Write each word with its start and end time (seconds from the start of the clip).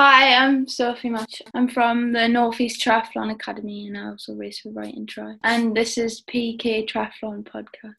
Hi, 0.00 0.32
I'm 0.32 0.68
Sophie 0.68 1.10
Mutch. 1.10 1.42
I'm 1.54 1.66
from 1.66 2.12
the 2.12 2.28
Northeast 2.28 2.80
Triathlon 2.80 3.32
Academy 3.32 3.88
and 3.88 3.98
I 3.98 4.10
also 4.10 4.32
race 4.32 4.60
for 4.60 4.68
Ryton 4.68 5.08
Tri. 5.08 5.34
And 5.42 5.76
this 5.76 5.98
is 5.98 6.22
PK 6.22 6.88
Triathlon 6.88 7.42
Podcast. 7.42 7.96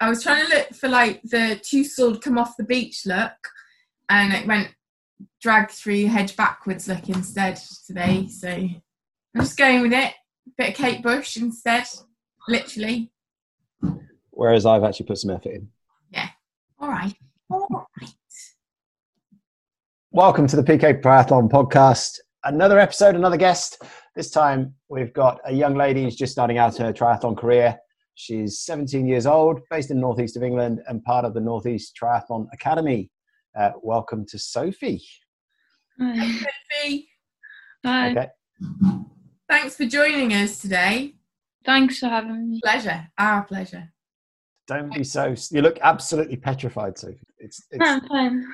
I 0.00 0.08
was 0.08 0.20
trying 0.20 0.44
to 0.46 0.52
look 0.52 0.74
for 0.74 0.88
like 0.88 1.22
the 1.22 1.60
sword 1.84 2.22
come 2.22 2.38
off 2.38 2.56
the 2.56 2.64
beach 2.64 3.06
look, 3.06 3.36
and 4.08 4.32
it 4.32 4.48
went 4.48 4.70
drag 5.40 5.70
through 5.70 6.06
hedge 6.06 6.36
backwards 6.36 6.88
look 6.88 7.08
instead 7.08 7.58
today. 7.86 8.26
So 8.28 8.48
I'm 8.48 8.82
just 9.36 9.56
going 9.56 9.82
with 9.82 9.92
it. 9.92 10.12
Bit 10.56 10.70
of 10.70 10.74
Kate 10.74 11.02
Bush 11.02 11.36
instead, 11.36 11.86
literally. 12.48 13.10
Whereas 14.30 14.66
I've 14.66 14.84
actually 14.84 15.06
put 15.06 15.18
some 15.18 15.30
effort 15.30 15.52
in. 15.52 15.68
Yeah. 16.10 16.28
All 16.78 16.88
right. 16.88 17.14
All 17.50 17.88
right. 18.00 18.10
Welcome 20.10 20.46
to 20.46 20.56
the 20.56 20.62
PK 20.62 21.00
Triathlon 21.00 21.50
podcast. 21.50 22.18
Another 22.44 22.78
episode, 22.78 23.14
another 23.16 23.36
guest. 23.36 23.82
This 24.14 24.30
time 24.30 24.74
we've 24.88 25.12
got 25.12 25.40
a 25.44 25.52
young 25.52 25.74
lady 25.74 26.04
who's 26.04 26.14
just 26.14 26.32
starting 26.32 26.58
out 26.58 26.76
her 26.76 26.92
triathlon 26.92 27.36
career. 27.36 27.78
She's 28.14 28.60
17 28.60 29.08
years 29.08 29.26
old, 29.26 29.60
based 29.70 29.90
in 29.90 29.98
northeast 29.98 30.36
of 30.36 30.44
England, 30.44 30.82
and 30.86 31.02
part 31.02 31.24
of 31.24 31.34
the 31.34 31.40
Northeast 31.40 31.98
Triathlon 32.00 32.46
Academy. 32.52 33.10
Uh, 33.56 33.70
welcome 33.82 34.26
to 34.26 34.38
Sophie. 34.38 35.02
Hi. 36.00 36.26
Sophie, 36.26 37.08
Hi. 37.86 38.10
Okay. 38.10 38.28
thanks 39.48 39.76
for 39.76 39.84
joining 39.84 40.32
us 40.32 40.58
today. 40.60 41.14
Thanks 41.64 42.00
for 42.00 42.08
having 42.08 42.50
me. 42.50 42.60
Pleasure. 42.64 43.06
Our 43.16 43.44
pleasure. 43.44 43.92
Don't 44.66 44.92
be 44.92 45.04
so. 45.04 45.34
You 45.50 45.62
look 45.62 45.78
absolutely 45.82 46.36
petrified, 46.36 46.98
Sophie. 46.98 47.20
It's, 47.38 47.62
it's 47.70 47.80
I'm 47.80 48.00
fine. 48.08 48.44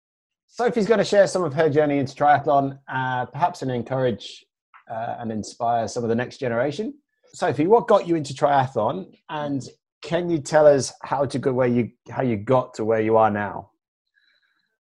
Sophie's 0.48 0.86
going 0.86 0.98
to 0.98 1.04
share 1.04 1.26
some 1.26 1.44
of 1.44 1.54
her 1.54 1.70
journey 1.70 1.98
into 1.98 2.14
triathlon, 2.14 2.78
uh, 2.92 3.24
perhaps 3.26 3.62
and 3.62 3.70
encourage 3.70 4.44
uh, 4.90 5.16
and 5.18 5.32
inspire 5.32 5.88
some 5.88 6.02
of 6.02 6.10
the 6.10 6.14
next 6.14 6.36
generation. 6.36 6.92
Sophie, 7.32 7.66
what 7.66 7.88
got 7.88 8.06
you 8.06 8.16
into 8.16 8.34
triathlon, 8.34 9.06
and 9.30 9.66
can 10.02 10.28
you 10.28 10.38
tell 10.38 10.66
us 10.66 10.92
how 11.02 11.24
to 11.24 11.38
go 11.38 11.54
where 11.54 11.68
you 11.68 11.90
how 12.10 12.22
you 12.22 12.36
got 12.36 12.74
to 12.74 12.84
where 12.84 13.00
you 13.00 13.16
are 13.16 13.30
now? 13.30 13.70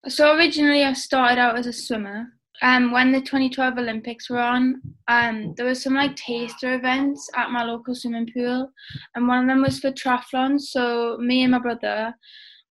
So 0.08 0.36
originally 0.36 0.84
I 0.84 0.94
started 0.94 1.40
out 1.40 1.58
as 1.58 1.68
a 1.68 1.74
swimmer. 1.74 2.26
Um, 2.64 2.92
when 2.92 3.12
the 3.12 3.22
2012 3.22 3.78
Olympics 3.78 4.30
were 4.30 4.40
on, 4.40 4.82
um, 5.08 5.54
there 5.58 5.66
was 5.66 5.82
some 5.82 5.96
like 5.96 6.16
taster 6.16 6.76
events 6.76 7.28
at 7.36 7.50
my 7.50 7.64
local 7.64 7.96
swimming 7.96 8.28
pool, 8.36 8.72
and 9.16 9.28
one 9.28 9.40
of 9.44 9.48
them 9.48 9.64
was 9.64 9.80
for 9.80 9.92
triathlon. 9.92 10.60
So 10.60 11.18
me 11.20 11.42
and 11.42 11.52
my 11.52 11.60
brother, 11.60 12.14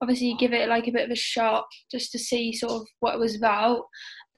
obviously, 0.00 0.36
give 0.38 0.52
it 0.52 0.68
like 0.68 0.86
a 0.86 0.92
bit 0.92 1.06
of 1.06 1.10
a 1.10 1.16
shot 1.16 1.66
just 1.90 2.12
to 2.12 2.20
see 2.20 2.52
sort 2.52 2.72
of 2.72 2.86
what 3.00 3.14
it 3.14 3.18
was 3.18 3.36
about. 3.36 3.82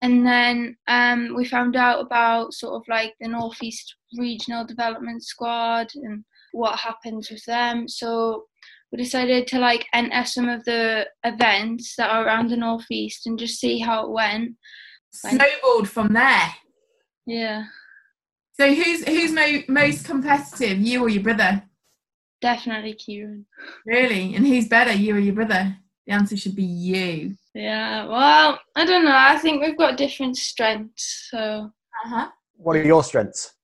And 0.00 0.26
then 0.26 0.76
um, 0.88 1.34
we 1.36 1.44
found 1.44 1.76
out 1.76 2.00
about 2.00 2.54
sort 2.54 2.74
of 2.74 2.82
like 2.88 3.14
the 3.20 3.28
Northeast 3.28 3.94
Regional 4.18 4.64
Development 4.64 5.22
Squad 5.22 5.88
and 5.94 6.24
what 6.52 6.78
happens 6.78 7.30
with 7.30 7.44
them. 7.44 7.88
So 7.88 8.44
we 8.92 8.98
decided 8.98 9.46
to 9.48 9.58
like 9.58 9.86
enter 9.94 10.24
some 10.24 10.48
of 10.48 10.64
the 10.64 11.06
events 11.24 11.94
that 11.96 12.10
are 12.10 12.24
around 12.26 12.50
the 12.50 12.56
northeast 12.56 13.26
and 13.26 13.38
just 13.38 13.58
see 13.58 13.78
how 13.78 14.04
it 14.04 14.10
went. 14.10 14.52
Thank- 15.22 15.40
Snowballed 15.42 15.88
from 15.88 16.12
there. 16.12 16.54
Yeah, 17.26 17.64
So 18.58 18.72
who's 18.74 19.04
who's 19.04 19.32
mo- 19.32 19.62
most 19.68 20.04
competitive, 20.04 20.78
you 20.78 21.02
or 21.02 21.08
your 21.08 21.22
brother? 21.22 21.62
definitely 22.40 22.94
Kieran. 22.94 23.46
Really? 23.86 24.34
And 24.34 24.44
who's 24.44 24.66
better, 24.66 24.92
you 24.92 25.14
or 25.14 25.18
your 25.20 25.34
brother? 25.34 25.76
The 26.06 26.12
answer 26.12 26.36
should 26.36 26.56
be 26.56 26.64
you. 26.64 27.36
Yeah, 27.54 28.06
well, 28.06 28.58
I 28.74 28.84
don't 28.84 29.04
know. 29.04 29.14
I 29.16 29.38
think 29.38 29.62
we've 29.62 29.78
got 29.78 29.96
different 29.96 30.36
strengths. 30.36 31.28
So, 31.30 31.70
Uh-huh. 32.04 32.28
What 32.56 32.74
are 32.76 32.82
your 32.84 33.04
strengths? 33.04 33.54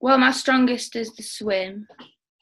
well, 0.00 0.18
my 0.18 0.30
strongest 0.32 0.94
is 0.96 1.14
the 1.16 1.22
swim, 1.22 1.88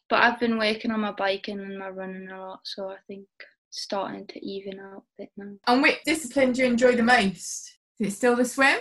but 0.08 0.22
I've 0.22 0.40
been 0.40 0.58
working 0.58 0.90
on 0.90 1.00
my 1.00 1.12
biking 1.12 1.60
and 1.60 1.78
my 1.78 1.88
running 1.88 2.28
a 2.30 2.40
lot. 2.40 2.60
So 2.64 2.88
I 2.88 2.96
think 3.06 3.26
it's 3.68 3.82
starting 3.82 4.26
to 4.28 4.46
even 4.46 4.78
out 4.80 5.02
a 5.02 5.22
bit 5.22 5.30
now. 5.36 5.54
And 5.66 5.82
which 5.82 6.02
discipline 6.04 6.52
do 6.52 6.62
you 6.62 6.68
enjoy 6.68 6.96
the 6.96 7.02
most? 7.02 7.78
Is 7.98 8.12
it 8.12 8.16
still 8.16 8.36
the 8.36 8.44
swim? 8.44 8.78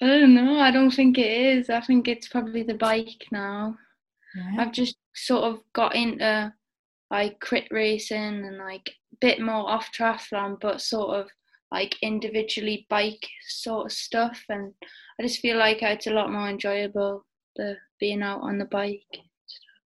I 0.00 0.06
don't 0.06 0.34
know. 0.34 0.58
I 0.60 0.70
don't 0.70 0.90
think 0.90 1.18
it 1.18 1.58
is. 1.58 1.70
I 1.70 1.80
think 1.80 2.08
it's 2.08 2.28
probably 2.28 2.62
the 2.62 2.74
bike 2.74 3.26
now. 3.32 3.76
Yeah. 4.36 4.62
I've 4.62 4.72
just 4.72 4.96
sort 5.14 5.44
of 5.44 5.60
got 5.72 5.94
into 5.94 6.52
like 7.10 7.40
crit 7.40 7.66
racing 7.70 8.44
and 8.44 8.58
like 8.58 8.88
a 9.12 9.16
bit 9.20 9.40
more 9.40 9.68
off 9.68 9.90
triathlon, 9.92 10.60
but 10.60 10.80
sort 10.80 11.16
of 11.16 11.28
like 11.72 11.96
individually 12.02 12.86
bike 12.88 13.26
sort 13.48 13.86
of 13.86 13.92
stuff. 13.92 14.42
And 14.48 14.72
I 15.18 15.24
just 15.24 15.40
feel 15.40 15.56
like 15.58 15.82
it's 15.82 16.06
a 16.06 16.12
lot 16.12 16.32
more 16.32 16.48
enjoyable 16.48 17.24
the 17.56 17.76
being 17.98 18.22
out 18.22 18.40
on 18.40 18.58
the 18.58 18.66
bike. 18.66 19.02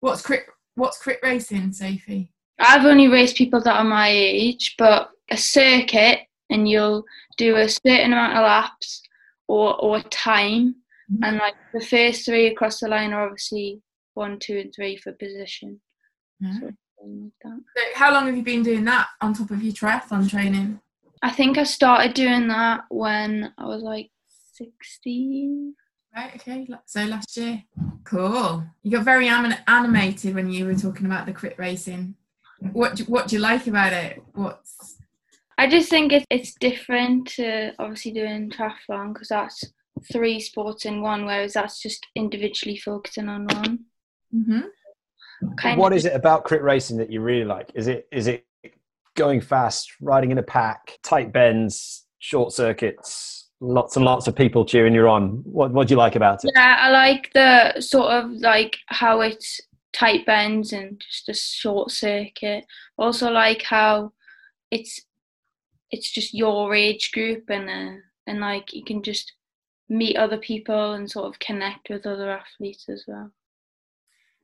What's 0.01 0.21
crit 0.21 0.45
what's 0.75 0.97
crit 1.01 1.19
racing, 1.23 1.73
Sophie? 1.73 2.31
I've 2.59 2.85
only 2.85 3.07
raced 3.07 3.35
people 3.37 3.61
that 3.61 3.75
are 3.77 3.83
my 3.83 4.09
age, 4.09 4.75
but 4.77 5.11
a 5.29 5.37
circuit 5.37 6.19
and 6.49 6.67
you'll 6.69 7.03
do 7.37 7.55
a 7.55 7.69
certain 7.69 8.13
amount 8.13 8.33
of 8.37 8.43
laps 8.43 9.01
or 9.47 9.75
or 9.81 10.01
time, 10.03 10.75
Mhm. 11.11 11.19
and 11.23 11.37
like 11.37 11.55
the 11.73 11.81
first 11.85 12.25
three 12.25 12.47
across 12.47 12.79
the 12.79 12.87
line 12.87 13.13
are 13.13 13.25
obviously 13.25 13.81
one, 14.13 14.37
two, 14.39 14.57
and 14.57 14.73
three 14.73 14.97
for 14.97 15.11
position. 15.13 15.79
Yeah. 16.39 16.53
So, 16.53 16.71
something 16.99 17.23
like 17.23 17.33
that. 17.43 17.59
So 17.77 17.83
how 17.95 18.13
long 18.13 18.25
have 18.27 18.35
you 18.37 18.43
been 18.43 18.63
doing 18.63 18.85
that 18.85 19.07
on 19.21 19.33
top 19.33 19.51
of 19.51 19.61
your 19.63 19.73
triathlon 19.73 20.29
training? 20.29 20.79
I 21.21 21.31
think 21.31 21.57
I 21.57 21.63
started 21.63 22.13
doing 22.13 22.47
that 22.47 22.85
when 22.89 23.53
I 23.57 23.65
was 23.65 23.81
like 23.83 24.09
16. 24.53 25.75
Right, 26.15 26.35
okay. 26.35 26.67
So 26.85 27.05
last 27.05 27.37
year. 27.37 27.63
Cool. 28.03 28.63
You 28.83 28.91
got 28.91 29.05
very 29.05 29.27
anim- 29.27 29.59
animated 29.67 30.35
when 30.35 30.49
you 30.49 30.65
were 30.65 30.75
talking 30.75 31.05
about 31.05 31.25
the 31.25 31.33
crit 31.33 31.55
racing. 31.57 32.15
What 32.73 32.95
do, 32.95 33.03
what 33.05 33.27
do 33.27 33.35
you 33.35 33.41
like 33.41 33.67
about 33.67 33.93
it? 33.93 34.21
What's 34.33 34.97
I 35.57 35.67
just 35.67 35.89
think 35.89 36.13
it's, 36.13 36.25
it's 36.29 36.53
different 36.53 37.27
to 37.31 37.73
obviously 37.79 38.11
doing 38.11 38.49
triathlon 38.49 39.13
because 39.13 39.27
that's 39.27 39.63
three 40.11 40.39
sports 40.39 40.85
in 40.85 41.01
one, 41.01 41.25
whereas 41.25 41.53
that's 41.53 41.81
just 41.81 42.05
individually 42.15 42.77
focusing 42.77 43.27
on 43.27 43.45
one. 43.45 43.79
Mm-hmm. 44.33 45.55
Kind 45.57 45.79
What 45.79 45.91
of, 45.91 45.97
is 45.97 46.05
it 46.05 46.15
about 46.15 46.45
crit 46.45 46.63
racing 46.63 46.97
that 46.97 47.11
you 47.11 47.21
really 47.21 47.45
like? 47.45 47.71
Is 47.75 47.87
it 47.87 48.07
is 48.11 48.27
it 48.27 48.45
going 49.15 49.41
fast, 49.41 49.91
riding 50.01 50.31
in 50.31 50.37
a 50.37 50.43
pack, 50.43 50.97
tight 51.03 51.33
bends, 51.33 52.05
short 52.19 52.53
circuits, 52.53 53.38
lots 53.61 53.95
and 53.95 54.05
lots 54.05 54.27
of 54.27 54.35
people 54.35 54.65
cheering 54.65 54.93
you 54.93 55.07
on? 55.07 55.41
What 55.43 55.71
what 55.71 55.87
do 55.87 55.93
you 55.93 55.97
like 55.97 56.15
about 56.15 56.43
it? 56.43 56.51
Yeah, 56.55 56.77
I 56.79 56.89
like 56.89 57.31
the 57.33 57.79
sort 57.81 58.11
of 58.11 58.31
like 58.31 58.77
how 58.87 59.21
it's 59.21 59.61
tight 59.93 60.25
bends 60.25 60.71
and 60.73 61.01
just 61.09 61.29
a 61.29 61.33
short 61.33 61.91
circuit. 61.91 62.65
Also 62.97 63.29
like 63.31 63.63
how 63.63 64.13
it's 64.71 65.01
it's 65.91 66.11
just 66.11 66.33
your 66.33 66.73
age 66.75 67.11
group 67.11 67.49
and 67.49 67.69
uh, 67.69 67.99
and 68.27 68.39
like 68.39 68.73
you 68.73 68.83
can 68.83 69.01
just 69.01 69.33
meet 69.89 70.15
other 70.17 70.37
people 70.37 70.93
and 70.93 71.09
sort 71.09 71.25
of 71.25 71.39
connect 71.39 71.89
with 71.89 72.05
other 72.05 72.29
athletes 72.31 72.85
as 72.89 73.03
well. 73.07 73.31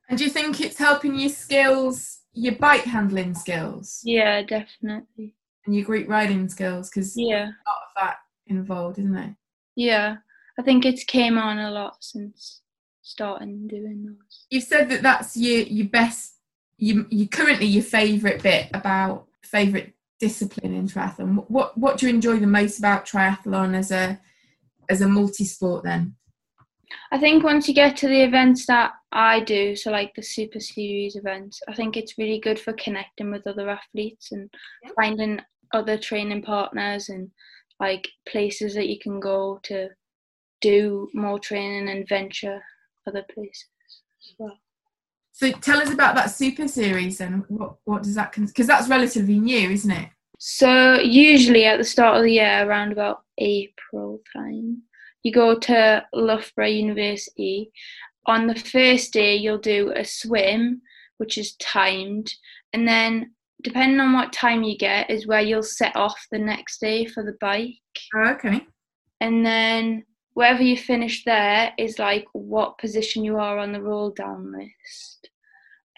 And 0.08 0.18
do 0.18 0.24
you 0.24 0.30
think 0.30 0.60
it's 0.60 0.78
helping 0.78 1.18
your 1.18 1.30
skills, 1.30 2.20
your 2.32 2.54
bike 2.56 2.82
handling 2.84 3.34
skills, 3.34 4.00
Yeah, 4.04 4.42
definitely. 4.42 5.34
and 5.64 5.74
your 5.74 5.84
group 5.84 6.08
riding 6.08 6.48
skills? 6.48 6.90
Because 6.90 7.16
Yeah, 7.16 7.44
a 7.46 7.66
lot 7.68 7.82
of 7.86 7.92
that 7.96 8.16
involved, 8.46 8.98
isn't 8.98 9.16
it? 9.16 9.34
yeah. 9.76 10.16
I 10.58 10.62
think 10.62 10.86
it's 10.86 11.04
came 11.04 11.36
on 11.36 11.58
a 11.58 11.70
lot 11.70 12.02
since 12.02 12.62
starting 13.02 13.68
doing 13.68 14.06
those. 14.06 14.46
You've 14.50 14.64
said 14.64 14.88
that 14.88 15.02
that's 15.02 15.36
your 15.36 15.60
your 15.62 15.88
best, 15.88 16.36
you 16.78 17.06
you 17.10 17.28
currently 17.28 17.66
your 17.66 17.82
favourite 17.82 18.42
bit 18.42 18.68
about 18.72 19.26
favourite 19.42 19.92
discipline 20.18 20.72
in 20.72 20.88
triathlon. 20.88 21.44
What 21.50 21.76
what 21.76 21.98
do 21.98 22.06
you 22.06 22.14
enjoy 22.14 22.38
the 22.38 22.46
most 22.46 22.78
about 22.78 23.04
triathlon 23.04 23.74
as 23.76 23.90
a 23.90 24.18
as 24.88 25.02
a 25.02 25.08
multi 25.08 25.44
sport? 25.44 25.84
Then 25.84 26.14
I 27.12 27.18
think 27.18 27.44
once 27.44 27.68
you 27.68 27.74
get 27.74 27.96
to 27.98 28.08
the 28.08 28.22
events 28.22 28.64
that 28.66 28.92
I 29.12 29.40
do, 29.40 29.76
so 29.76 29.90
like 29.90 30.14
the 30.14 30.22
Super 30.22 30.60
Series 30.60 31.16
events, 31.16 31.60
I 31.68 31.74
think 31.74 31.98
it's 31.98 32.16
really 32.16 32.40
good 32.40 32.58
for 32.58 32.72
connecting 32.72 33.30
with 33.30 33.46
other 33.46 33.68
athletes 33.68 34.32
and 34.32 34.48
Yeah. 34.82 34.90
finding 34.96 35.40
other 35.74 35.98
training 35.98 36.42
partners 36.42 37.10
and 37.10 37.30
like 37.80 38.08
places 38.28 38.74
that 38.74 38.88
you 38.88 38.98
can 38.98 39.20
go 39.20 39.60
to 39.64 39.88
do 40.60 41.08
more 41.14 41.38
training 41.38 41.88
and 41.88 42.08
venture 42.08 42.62
other 43.06 43.24
places 43.32 43.68
as 43.88 44.34
well. 44.38 44.58
so 45.32 45.52
tell 45.52 45.80
us 45.80 45.92
about 45.92 46.14
that 46.14 46.30
super 46.30 46.66
series 46.66 47.20
and 47.20 47.44
What 47.48 47.76
what 47.84 48.02
does 48.02 48.14
that 48.14 48.34
because 48.34 48.66
that's 48.66 48.88
relatively 48.88 49.38
new, 49.38 49.70
isn't 49.70 49.90
it? 49.90 50.08
So 50.38 50.98
usually 51.00 51.64
at 51.64 51.78
the 51.78 51.84
start 51.84 52.18
of 52.18 52.24
the 52.24 52.32
year, 52.32 52.68
around 52.68 52.92
about 52.92 53.22
April 53.38 54.20
time, 54.34 54.82
you 55.22 55.32
go 55.32 55.58
to 55.58 56.04
Loughborough 56.12 56.66
University. 56.66 57.70
On 58.26 58.46
the 58.46 58.54
first 58.54 59.12
day, 59.12 59.36
you'll 59.36 59.58
do 59.58 59.92
a 59.94 60.04
swim, 60.04 60.82
which 61.18 61.38
is 61.38 61.54
timed, 61.56 62.32
and 62.72 62.86
then 62.86 63.32
depending 63.66 63.98
on 63.98 64.12
what 64.12 64.32
time 64.32 64.62
you 64.62 64.78
get, 64.78 65.10
is 65.10 65.26
where 65.26 65.40
you'll 65.40 65.60
set 65.60 65.96
off 65.96 66.24
the 66.30 66.38
next 66.38 66.80
day 66.80 67.04
for 67.04 67.24
the 67.24 67.36
bike. 67.40 67.74
Oh, 68.14 68.28
okay. 68.28 68.64
And 69.20 69.44
then 69.44 70.04
wherever 70.34 70.62
you 70.62 70.76
finish 70.76 71.24
there 71.24 71.72
is 71.76 71.98
like 71.98 72.26
what 72.32 72.78
position 72.78 73.24
you 73.24 73.38
are 73.38 73.58
on 73.58 73.72
the 73.72 73.82
roll 73.82 74.10
down 74.10 74.52
list. 74.56 75.30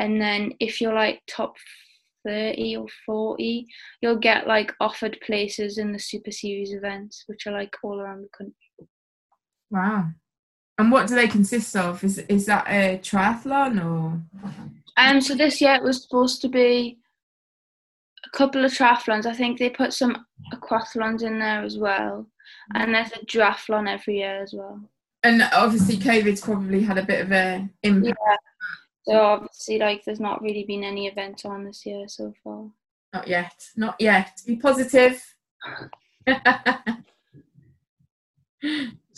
And 0.01 0.19
then 0.19 0.55
if 0.61 0.81
you're 0.81 0.95
like 0.95 1.21
top 1.29 1.57
30 2.27 2.79
or 2.79 2.87
40, 3.05 3.67
you'll 4.01 4.17
get 4.17 4.47
like 4.47 4.73
offered 4.81 5.19
places 5.21 5.77
in 5.77 5.93
the 5.93 5.99
Super 5.99 6.31
Series 6.31 6.73
events, 6.73 7.25
which 7.27 7.47
are 7.47 7.53
like 7.53 7.75
all 7.83 8.01
around 8.01 8.23
the 8.23 8.31
country. 8.35 8.55
Wow. 9.71 10.09
And 10.79 10.91
what 10.91 11.07
do 11.07 11.17
they 11.17 11.29
consist 11.29 11.77
of? 11.77 12.03
Is 12.03 12.17
is 12.17 12.47
that 12.47 12.67
a 12.67 12.99
triathlon 13.03 13.85
or? 13.85 14.23
Um, 14.97 15.21
so 15.21 15.35
this 15.35 15.61
year 15.61 15.75
it 15.75 15.83
was 15.83 16.03
supposed 16.03 16.41
to 16.41 16.49
be 16.49 16.99
a 18.27 18.37
couple 18.37 18.65
of 18.65 18.73
triathlons. 18.73 19.27
I 19.27 19.35
think 19.35 19.59
they 19.59 19.71
put 19.71 19.93
some 19.93 20.25
aquathlons 20.53 21.23
in 21.23 21.39
there 21.39 21.63
as 21.63 21.79
well, 21.79 22.27
and 22.75 22.95
there's 22.95 23.13
a 23.13 23.25
duathlon 23.27 23.89
every 23.89 24.19
year 24.19 24.43
as 24.43 24.53
well. 24.53 24.81
And 25.23 25.43
obviously, 25.53 25.97
COVID's 25.97 26.41
probably 26.41 26.83
had 26.83 26.99
a 26.99 27.05
bit 27.05 27.23
of 27.23 27.33
a 27.33 27.69
impact. 27.83 28.19
Yeah. 28.29 28.37
So 29.03 29.21
obviously, 29.21 29.79
like, 29.79 30.05
there's 30.05 30.21
not 30.21 30.43
really 30.43 30.65
been 30.65 30.85
any 30.85 31.07
events 31.07 31.45
on 31.45 31.65
this 31.65 31.85
year 31.87 32.07
so 32.09 32.33
far. 32.45 32.67
Not 33.15 33.27
yet. 33.27 33.55
Not 33.77 33.97
yet. 33.99 34.41
Be 34.47 34.57
positive. 34.57 35.23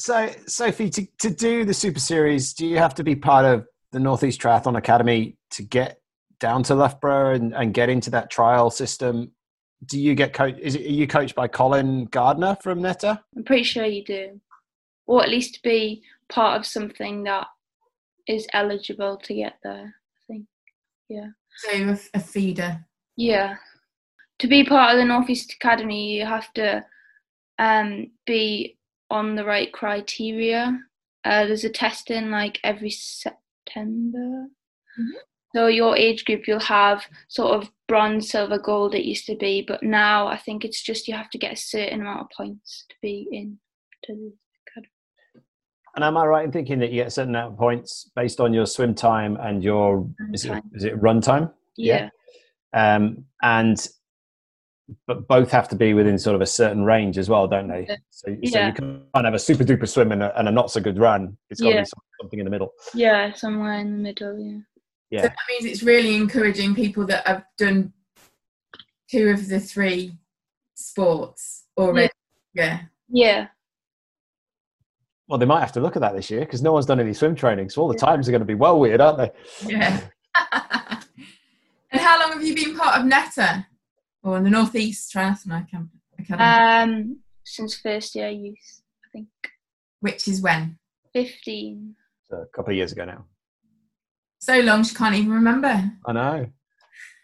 So, 0.01 0.31
Sophie, 0.47 0.89
to, 0.89 1.07
to 1.19 1.29
do 1.29 1.67
the 1.67 1.75
Super 1.75 2.01
Series, 2.01 2.55
do 2.55 2.67
you 2.67 2.79
have 2.79 2.95
to 2.95 3.05
be 3.05 3.15
part 3.15 3.45
of 3.45 3.67
the 3.93 4.01
Northeast 4.01 4.41
Triathlon 4.41 4.79
Academy 4.79 5.37
to 5.51 5.63
get 5.63 6.00
down 6.41 6.63
to 6.65 6.75
Loughborough 6.75 7.35
and, 7.35 7.55
and 7.55 7.73
get 7.73 7.89
into 7.89 8.11
that 8.11 8.31
trial 8.31 8.71
system? 8.71 9.31
Do 9.87 9.99
you 9.99 10.15
get 10.15 10.33
coached? 10.33 10.59
Is 10.59 10.75
it, 10.75 10.87
are 10.87 10.89
you 10.91 11.07
coached 11.07 11.35
by 11.35 11.47
Colin 11.49 12.07
Gardner 12.07 12.57
from 12.63 12.83
NETA? 12.83 13.23
I'm 13.37 13.45
pretty 13.45 13.63
sure 13.63 13.85
you 13.85 14.05
do, 14.05 14.41
or 15.07 15.23
at 15.23 15.31
least 15.31 15.63
be 15.63 16.03
part 16.29 16.59
of 16.59 16.67
something 16.67 17.23
that 17.25 17.47
is 18.27 18.47
eligible 18.53 19.17
to 19.19 19.35
get 19.35 19.55
there. 19.63 19.95
I 19.95 20.21
think, 20.27 20.47
yeah. 21.09 21.29
So 21.57 21.71
a, 21.73 21.99
a 22.19 22.21
feeder. 22.21 22.85
Yeah. 23.17 23.57
To 24.41 24.47
be 24.47 24.65
part 24.65 24.95
of 24.95 24.99
the 24.99 25.05
Northeast 25.05 25.53
Academy, 25.53 26.17
you 26.17 26.27
have 26.27 26.53
to 26.55 26.85
um, 27.59 28.11
be 28.27 28.79
on 29.11 29.35
the 29.35 29.45
right 29.45 29.73
criteria. 29.73 30.79
Uh, 31.25 31.47
there's 31.47 31.65
a 31.65 31.71
test 31.71 32.11
in 32.11 32.31
like 32.31 32.59
every 32.65 32.91
September. 32.91 34.47
Mhm. 34.99 35.13
So 35.55 35.67
your 35.67 35.97
age 35.97 36.25
group, 36.25 36.47
you'll 36.47 36.61
have 36.61 37.05
sort 37.29 37.61
of 37.61 37.71
bronze, 37.89 38.31
silver, 38.31 38.59
gold. 38.59 38.95
It 38.95 39.05
used 39.05 39.27
to 39.27 39.37
be, 39.37 39.65
but 39.67 39.83
now 39.83 40.29
I 40.29 40.37
think 40.37 40.65
it's 40.65 40.81
just 40.83 41.09
you 41.09 41.15
have 41.15 41.31
to 41.31 41.39
get 41.39 41.53
a 41.53 41.57
certain 41.57 42.01
amount 42.03 42.21
of 42.21 42.27
points 42.37 42.85
to 42.89 42.95
be 43.03 43.27
in 43.33 43.59
to 44.05 44.13
the 44.15 44.33
academy. 44.69 44.93
And 45.97 46.05
am 46.05 46.17
I 46.17 46.25
right 46.25 46.45
in 46.45 46.53
thinking 46.53 46.79
that 46.79 46.91
you 46.91 47.01
get 47.01 47.09
a 47.09 47.11
certain 47.11 47.35
amount 47.35 47.55
of 47.55 47.59
points 47.59 48.11
based 48.15 48.41
on 48.41 48.55
your 48.55 48.65
swim 48.67 48.95
time 48.95 49.37
and 49.41 49.63
your 49.63 50.09
is 50.33 50.45
it, 50.45 50.49
time. 50.51 50.71
is 50.73 50.85
it 50.85 51.01
run 51.03 51.21
time? 51.21 51.51
Yeah. 51.77 52.11
Um, 52.73 53.25
and 53.43 53.85
but 55.07 55.27
both 55.29 55.51
have 55.51 55.69
to 55.69 55.77
be 55.77 55.95
within 55.95 56.19
sort 56.19 56.35
of 56.35 56.41
a 56.41 56.47
certain 56.47 56.85
range 56.85 57.19
as 57.19 57.29
well, 57.29 57.47
don't 57.47 57.69
they? 57.69 57.87
Yeah. 57.89 57.97
So, 58.11 58.27
so 58.27 58.67
you 58.67 58.73
can't 58.73 59.03
have 59.15 59.35
a 59.35 59.39
super 59.39 59.65
duper 59.65 59.89
swim 59.89 60.13
and 60.13 60.23
a, 60.23 60.37
and 60.39 60.49
a 60.49 60.53
not 60.53 60.71
so 60.71 60.81
good 60.81 60.99
run. 60.99 61.37
It's 61.49 61.61
got 61.61 61.71
to 61.71 61.75
Yeah. 61.77 61.83
be 61.83 61.89
something 62.21 62.39
in 62.39 62.45
the 62.45 62.51
middle. 62.51 62.73
Yeah, 62.95 63.33
somewhere 63.33 63.75
in 63.75 63.93
the 63.93 63.99
middle. 64.03 64.39
Yeah. 64.39 64.59
Yeah. 65.11 65.23
So 65.23 65.29
that 65.29 65.37
means 65.49 65.65
it's 65.65 65.83
really 65.83 66.15
encouraging 66.15 66.75
people 66.75 67.07
that 67.07 67.27
have 67.27 67.45
done 67.59 67.93
two 69.11 69.29
of 69.29 69.49
the 69.49 69.59
three 69.59 70.17
sports 70.75 71.65
already. 71.77 72.13
Yeah. 72.55 72.83
Yeah. 73.09 73.49
Well, 75.29 75.39
they 75.39 75.47
might 75.47 75.61
have 75.61 75.73
to 75.73 75.81
look 75.81 75.97
at 75.97 76.03
that 76.03 76.15
this 76.15 76.31
year 76.31 76.41
because 76.41 76.63
no 76.63 76.73
one's 76.73 76.87
done 76.87 76.99
any 77.01 77.13
swim 77.13 77.37
training, 77.37 77.71
so 77.71 77.83
all 77.83 77.89
the 77.89 77.95
times 77.99 78.29
are 78.29 78.33
going 78.33 78.41
to 78.41 78.47
be 78.47 78.55
well 78.55 78.81
weird, 78.81 79.01
aren't 79.01 79.19
they? 79.19 79.31
Yeah. 79.65 80.01
and 81.93 82.01
how 82.01 82.19
long 82.21 82.33
have 82.33 82.43
you 82.43 82.55
been 82.55 82.77
part 82.77 82.99
of 83.01 83.07
NETA 83.07 83.67
or 84.23 84.41
the 84.41 84.51
Northeast 84.51 85.13
Triathlon 85.15 85.67
Acam- 85.69 85.89
Academy? 86.19 86.93
Um, 87.03 87.19
since 87.45 87.77
first 87.77 88.15
year 88.17 88.29
youth, 88.29 88.83
I 89.05 89.09
think 89.13 89.29
Which 90.01 90.27
is 90.29 90.41
when? 90.41 90.79
fifteen. 91.13 91.95
So 92.29 92.37
a 92.37 92.47
couple 92.57 92.73
of 92.73 92.77
years 92.77 92.93
ago 92.93 93.05
now. 93.05 93.25
So 94.41 94.59
long 94.61 94.83
she 94.85 94.95
can't 94.95 95.15
even 95.15 95.31
remember. 95.33 95.91
I 96.07 96.13
know. 96.13 96.47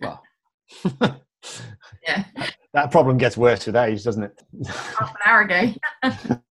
Well, 0.01 0.23
Yeah. 2.07 2.25
that 2.75 2.91
problem 2.91 3.17
gets 3.19 3.37
worse 3.37 3.67
with 3.67 3.77
age, 3.77 4.05
doesn't 4.05 4.23
it? 4.25 4.43
Half 4.69 5.15
an 5.15 5.21
hour 5.25 5.41
ago. 5.43 5.73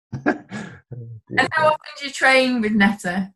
And 1.38 1.50
how 1.52 1.66
often 1.68 1.80
do 2.00 2.06
you 2.06 2.12
train 2.14 2.62
with 2.62 2.72
NETA? 2.72 3.34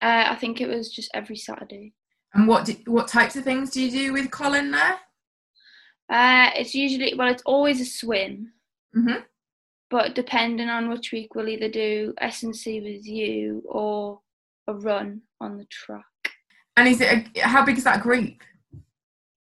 Uh, 0.00 0.24
I 0.28 0.34
think 0.36 0.60
it 0.62 0.68
was 0.68 0.88
just 0.90 1.10
every 1.12 1.36
Saturday. 1.36 1.92
And 2.32 2.48
what 2.48 2.64
do, 2.64 2.74
what 2.86 3.08
types 3.08 3.36
of 3.36 3.44
things 3.44 3.70
do 3.70 3.82
you 3.82 3.90
do 3.90 4.12
with 4.14 4.30
Colin 4.30 4.70
there? 4.70 4.94
Uh, 6.10 6.50
it's 6.56 6.74
usually 6.74 7.12
well, 7.14 7.28
it's 7.30 7.42
always 7.44 7.80
a 7.82 7.84
swim, 7.84 8.52
Mhm. 8.96 9.22
but 9.90 10.14
depending 10.14 10.70
on 10.70 10.88
which 10.88 11.12
week, 11.12 11.34
we'll 11.34 11.48
either 11.48 11.68
do 11.68 12.14
S 12.18 12.42
and 12.42 12.56
C 12.56 12.80
with 12.80 13.04
you 13.06 13.62
or 13.68 14.20
a 14.66 14.72
run 14.72 15.20
on 15.42 15.58
the 15.58 15.66
track. 15.66 16.04
And 16.78 16.86
is 16.86 17.00
it 17.00 17.26
a, 17.36 17.40
how 17.40 17.64
big 17.64 17.76
is 17.76 17.82
that 17.84 18.02
group? 18.02 18.34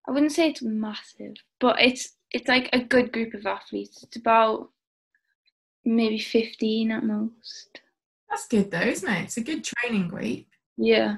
I 0.08 0.12
wouldn't 0.12 0.32
say 0.32 0.50
it's 0.50 0.64
massive, 0.64 1.36
but 1.60 1.80
it's 1.80 2.16
it's 2.32 2.48
like 2.48 2.68
a 2.74 2.80
good 2.80 3.14
group 3.14 3.36
of 3.36 3.46
athletes. 3.46 4.02
It's 4.02 4.18
about 4.18 4.70
maybe 5.86 6.18
fifteen 6.18 6.92
at 6.92 7.04
most. 7.04 7.82
That's 8.28 8.48
good 8.48 8.72
though, 8.72 8.80
isn't 8.80 9.08
it? 9.08 9.24
It's 9.26 9.38
a 9.38 9.42
good 9.42 9.64
training 9.64 10.08
group. 10.08 10.46
Yeah. 10.78 11.18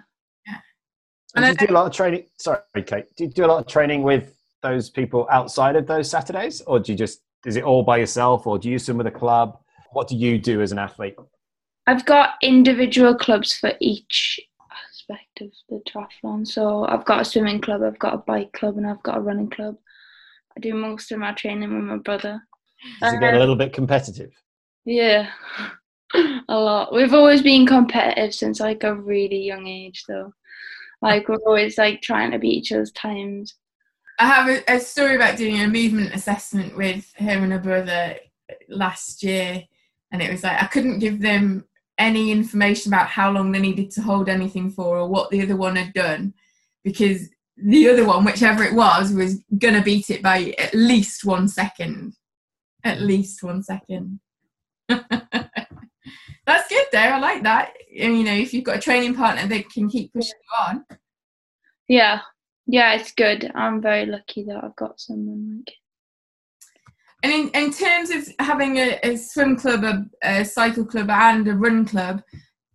And 1.36 1.46
And 1.46 1.58
do 1.58 1.64
you 1.64 1.68
do 1.68 1.74
a 1.74 1.76
lot 1.76 1.86
of 1.86 1.94
training? 1.94 2.26
Sorry, 2.38 2.60
Kate. 2.86 3.06
Do 3.16 3.24
you 3.24 3.30
do 3.30 3.46
a 3.46 3.48
lot 3.48 3.60
of 3.60 3.68
training 3.68 4.04
with 4.04 4.36
those 4.62 4.90
people 4.90 5.26
outside 5.32 5.78
of 5.78 5.88
those 5.88 6.10
Saturdays, 6.10 6.60
or 6.62 6.80
do 6.80 6.92
you 6.92 6.98
just 6.98 7.22
is 7.46 7.56
it 7.56 7.64
all 7.64 7.84
by 7.84 7.96
yourself, 7.96 8.46
or 8.46 8.60
do 8.60 8.70
you 8.70 8.78
swim 8.78 8.98
with 8.98 9.08
a 9.08 9.12
club? 9.12 9.58
What 9.94 10.10
do 10.10 10.18
you 10.18 10.38
do 10.38 10.62
as 10.62 10.74
an 10.74 10.80
athlete? 10.80 11.16
I've 11.88 12.06
got 12.06 12.32
individual 12.44 13.16
clubs 13.16 13.56
for 13.56 13.72
each 13.80 14.40
aspect 15.10 15.42
of 15.42 15.52
the 15.70 15.82
triathlon. 15.90 16.48
So 16.48 16.86
I've 16.86 17.06
got 17.06 17.22
a 17.22 17.26
swimming 17.26 17.62
club, 17.62 17.82
I've 17.84 18.00
got 18.00 18.14
a 18.14 18.18
bike 18.18 18.52
club, 18.54 18.78
and 18.78 18.88
I've 18.88 19.04
got 19.04 19.18
a 19.18 19.22
running 19.22 19.50
club. 19.50 19.76
I 20.56 20.60
do 20.60 20.74
most 20.74 21.12
of 21.12 21.20
my 21.20 21.34
training 21.34 21.74
with 21.74 21.84
my 21.84 21.98
brother. 21.98 22.42
Does 23.02 23.14
it 23.14 23.20
get 23.20 23.34
a 23.34 23.40
little 23.40 23.56
bit 23.56 23.74
competitive? 23.74 24.32
Yeah, 24.86 25.30
a 26.16 26.60
lot. 26.60 26.94
We've 26.94 27.14
always 27.14 27.42
been 27.42 27.66
competitive 27.66 28.34
since 28.34 28.60
like 28.60 28.84
a 28.84 28.96
really 28.96 29.42
young 29.42 29.68
age, 29.68 30.04
though. 30.08 30.34
Like 31.02 31.28
we're 31.30 31.38
always 31.46 31.78
like 31.78 32.02
trying 32.02 32.32
to 32.32 32.40
beat 32.40 32.58
each 32.58 32.72
other's 32.72 32.92
times. 32.92 33.56
I 34.18 34.28
have 34.28 34.50
a, 34.50 34.76
a 34.76 34.80
story 34.80 35.16
about 35.16 35.38
doing 35.38 35.62
a 35.62 35.68
movement 35.68 36.14
assessment 36.14 36.76
with 36.76 37.12
her 37.18 37.32
and 37.32 37.54
her 37.54 37.60
brother 37.60 38.16
last 38.68 39.24
year, 39.24 39.64
and 40.12 40.22
it 40.22 40.32
was 40.32 40.44
like 40.44 40.62
I 40.62 40.68
couldn't 40.68 41.00
give 41.00 41.22
them 41.22 41.66
any 42.00 42.32
information 42.32 42.92
about 42.92 43.08
how 43.08 43.30
long 43.30 43.52
they 43.52 43.60
needed 43.60 43.92
to 43.92 44.02
hold 44.02 44.30
anything 44.30 44.72
for 44.72 44.98
or 44.98 45.08
what 45.08 45.30
the 45.30 45.42
other 45.42 45.56
one 45.56 45.76
had 45.76 45.94
done 45.94 46.34
because 46.84 47.30
the 47.58 47.90
other 47.90 48.06
one, 48.06 48.24
whichever 48.24 48.64
it 48.64 48.74
was, 48.74 49.12
was 49.14 49.44
gonna 49.58 49.84
beat 49.84 50.10
it 50.10 50.24
by 50.24 50.56
at 50.58 50.74
least 50.74 51.26
one 51.26 51.48
second. 51.48 52.14
At 52.84 53.02
least 53.02 53.44
one 53.44 53.62
second. 53.62 54.22
That's 54.88 56.70
good 56.70 56.88
though. 56.92 57.00
I 57.00 57.20
like 57.20 57.44
that. 57.44 57.74
And, 58.00 58.18
you 58.18 58.24
know, 58.24 58.34
if 58.34 58.54
you've 58.54 58.64
got 58.64 58.78
a 58.78 58.82
training 58.82 59.14
partner 59.16 59.46
that 59.48 59.70
can 59.70 59.90
keep 59.90 60.14
pushing 60.14 60.32
you 60.42 60.68
on. 60.68 60.86
Yeah, 61.88 62.22
yeah, 62.66 62.94
it's 62.94 63.12
good. 63.12 63.52
I'm 63.54 63.82
very 63.82 64.06
lucky 64.06 64.46
that 64.46 64.64
I've 64.64 64.76
got 64.76 65.00
someone 65.00 65.64
like. 65.66 65.76
And 67.24 67.34
in, 67.34 67.50
in 67.50 67.74
terms 67.74 68.12
of 68.12 68.28
having 68.40 68.78
a, 68.78 69.00
a 69.04 69.18
swim 69.18 69.58
club, 69.58 69.84
a, 69.84 70.06
a 70.24 70.46
cycle 70.46 70.86
club, 70.86 71.10
and 71.10 71.48
a 71.48 71.54
run 71.54 71.86
club, 71.86 72.22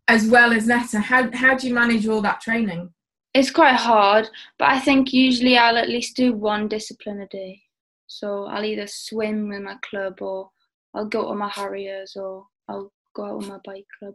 as 0.08 0.26
well 0.28 0.52
as 0.52 0.66
NETA, 0.66 1.00
how, 1.00 1.30
how 1.32 1.56
do 1.56 1.66
you 1.66 1.74
manage 1.74 2.06
all 2.06 2.20
that 2.22 2.40
training? 2.40 2.92
It's 3.32 3.50
quite 3.50 3.74
hard, 3.74 4.28
but 4.58 4.68
I 4.68 4.78
think 4.78 5.12
usually 5.12 5.56
I'll 5.56 5.78
at 5.78 5.88
least 5.88 6.16
do 6.16 6.34
one 6.34 6.68
discipline 6.68 7.20
a 7.20 7.26
day. 7.26 7.62
So 8.06 8.44
I'll 8.44 8.64
either 8.64 8.86
swim 8.86 9.48
with 9.48 9.62
my 9.62 9.76
club 9.88 10.20
or 10.20 10.50
I'll 10.94 11.08
go 11.08 11.28
to 11.28 11.34
my 11.34 11.48
Harriers 11.48 12.16
or 12.16 12.46
I'll 12.68 12.92
go 13.14 13.24
out 13.24 13.38
with 13.38 13.48
my 13.48 13.58
bike 13.64 13.86
club. 13.98 14.14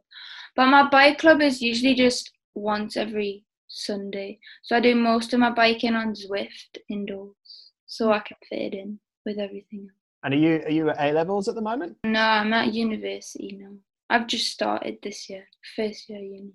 But 0.56 0.68
my 0.68 0.88
bike 0.90 1.18
club 1.18 1.42
is 1.42 1.62
usually 1.62 1.96
just 1.96 2.32
once 2.54 2.96
every 2.96 3.46
Sunday. 3.68 4.40
So 4.64 4.78
I 4.78 4.80
do 4.80 4.96
most 4.96 5.34
of 5.34 5.40
my 5.40 5.50
biking 5.50 5.96
on 5.96 6.14
Zwift 6.14 6.78
indoors 6.90 7.72
so 7.88 8.12
I 8.12 8.20
can 8.20 8.38
fit 8.48 8.74
it 8.74 8.74
in 8.74 9.00
with 9.26 9.38
everything. 9.38 9.90
And 10.24 10.34
are 10.34 10.38
you 10.38 10.62
are 10.66 10.72
you 10.72 10.90
at 10.90 10.98
A 11.00 11.12
levels 11.14 11.48
at 11.48 11.56
the 11.56 11.62
moment? 11.62 11.98
No, 12.04 12.20
I'm 12.22 12.52
at 12.54 12.74
university 12.74 13.58
now. 13.60 13.72
I've 14.10 14.28
just 14.28 14.48
started 14.52 14.98
this 15.02 15.30
year, 15.30 15.46
first 15.76 16.10
year 16.10 16.20
uni. 16.20 16.52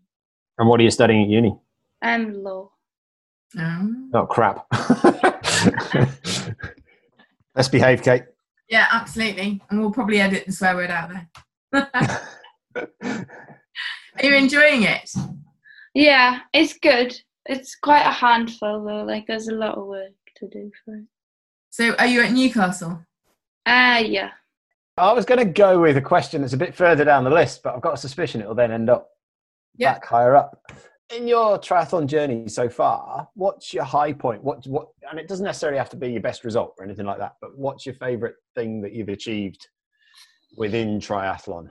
And 0.58 0.68
what 0.68 0.80
are 0.80 0.82
you 0.82 0.90
studying 0.90 1.22
at 1.22 1.28
uni? 1.30 1.56
I'm 2.02 2.42
law. 2.42 2.70
Um, 3.58 4.10
Oh 4.12 4.26
crap! 4.26 4.66
Let's 7.54 7.68
behave, 7.68 8.02
Kate. 8.02 8.24
yeah, 8.68 8.86
absolutely. 8.92 9.62
And 9.70 9.80
we'll 9.80 9.92
probably 9.92 10.20
edit 10.20 10.44
the 10.46 10.52
swear 10.52 10.74
word 10.74 10.90
out 10.90 11.10
there. 11.72 11.88
Are 13.04 14.24
you 14.24 14.34
enjoying 14.34 14.82
it? 14.82 15.10
Yeah, 15.94 16.40
it's 16.52 16.76
good. 16.78 17.16
It's 17.46 17.76
quite 17.76 18.02
a 18.06 18.10
handful 18.12 18.84
though. 18.84 19.04
Like 19.04 19.26
there's 19.26 19.48
a 19.48 19.54
lot 19.54 19.76
of 19.78 19.86
work 19.86 20.12
to 20.36 20.48
do 20.48 20.70
for 20.84 20.96
it. 20.96 21.04
So, 21.70 21.94
are 21.98 22.06
you 22.06 22.20
at 22.22 22.32
Newcastle? 22.32 23.04
Ah, 23.66 23.98
yeah. 23.98 24.30
I 24.96 25.12
was 25.12 25.24
going 25.24 25.38
to 25.38 25.44
go 25.44 25.80
with 25.80 25.96
a 25.96 26.00
question 26.02 26.40
that's 26.42 26.52
a 26.52 26.56
bit 26.58 26.74
further 26.74 27.04
down 27.04 27.24
the 27.24 27.30
list, 27.30 27.62
but 27.62 27.74
I've 27.74 27.80
got 27.82 27.94
a 27.94 27.98
suspicion 27.98 28.40
it'll 28.40 28.54
then 28.54 28.70
end 28.70 28.88
up 28.90 29.08
Yeah. 29.76 29.94
back 29.94 30.04
higher 30.06 30.36
up. 30.36 30.60
In 31.14 31.26
your 31.28 31.58
triathlon 31.58 32.06
journey 32.06 32.48
so 32.48 32.68
far, 32.68 33.28
what's 33.34 33.74
your 33.74 33.84
high 33.84 34.12
point? 34.12 34.42
What 34.42 34.66
what? 34.66 34.88
And 35.10 35.18
it 35.20 35.28
doesn't 35.28 35.44
necessarily 35.44 35.78
have 35.78 35.90
to 35.90 35.96
be 35.96 36.08
your 36.12 36.22
best 36.22 36.44
result 36.44 36.74
or 36.78 36.84
anything 36.84 37.04
like 37.06 37.18
that. 37.18 37.34
But 37.40 37.56
what's 37.58 37.84
your 37.84 37.94
favourite 37.96 38.34
thing 38.54 38.80
that 38.82 38.92
you've 38.92 39.10
achieved 39.10 39.68
within 40.56 40.98
triathlon? 41.00 41.70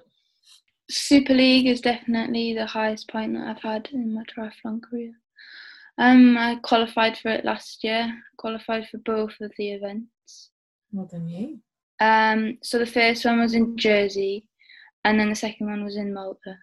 Super 0.90 1.34
League 1.34 1.66
is 1.66 1.82
definitely 1.82 2.54
the 2.54 2.66
highest 2.66 3.10
point 3.10 3.34
that 3.34 3.48
I've 3.48 3.62
had 3.62 3.90
in 3.92 4.14
my 4.14 4.24
triathlon 4.24 4.82
career. 4.84 5.14
Um, 5.98 6.38
I 6.38 6.58
qualified 6.62 7.18
for 7.18 7.30
it 7.30 7.44
last 7.46 7.84
year. 7.84 8.14
Qualified 8.38 8.88
for 8.90 8.98
both 9.00 9.34
of 9.42 9.52
the 9.58 9.72
events. 9.72 10.52
Well 10.92 11.06
done, 11.08 11.28
you. 11.28 11.60
Um, 12.04 12.58
so 12.62 12.80
the 12.80 12.86
first 12.86 13.24
one 13.24 13.40
was 13.40 13.54
in 13.54 13.78
Jersey, 13.78 14.46
and 15.06 15.18
then 15.18 15.30
the 15.30 15.36
second 15.36 15.68
one 15.68 15.86
was 15.86 15.96
in 15.96 16.14
Malta. 16.14 16.58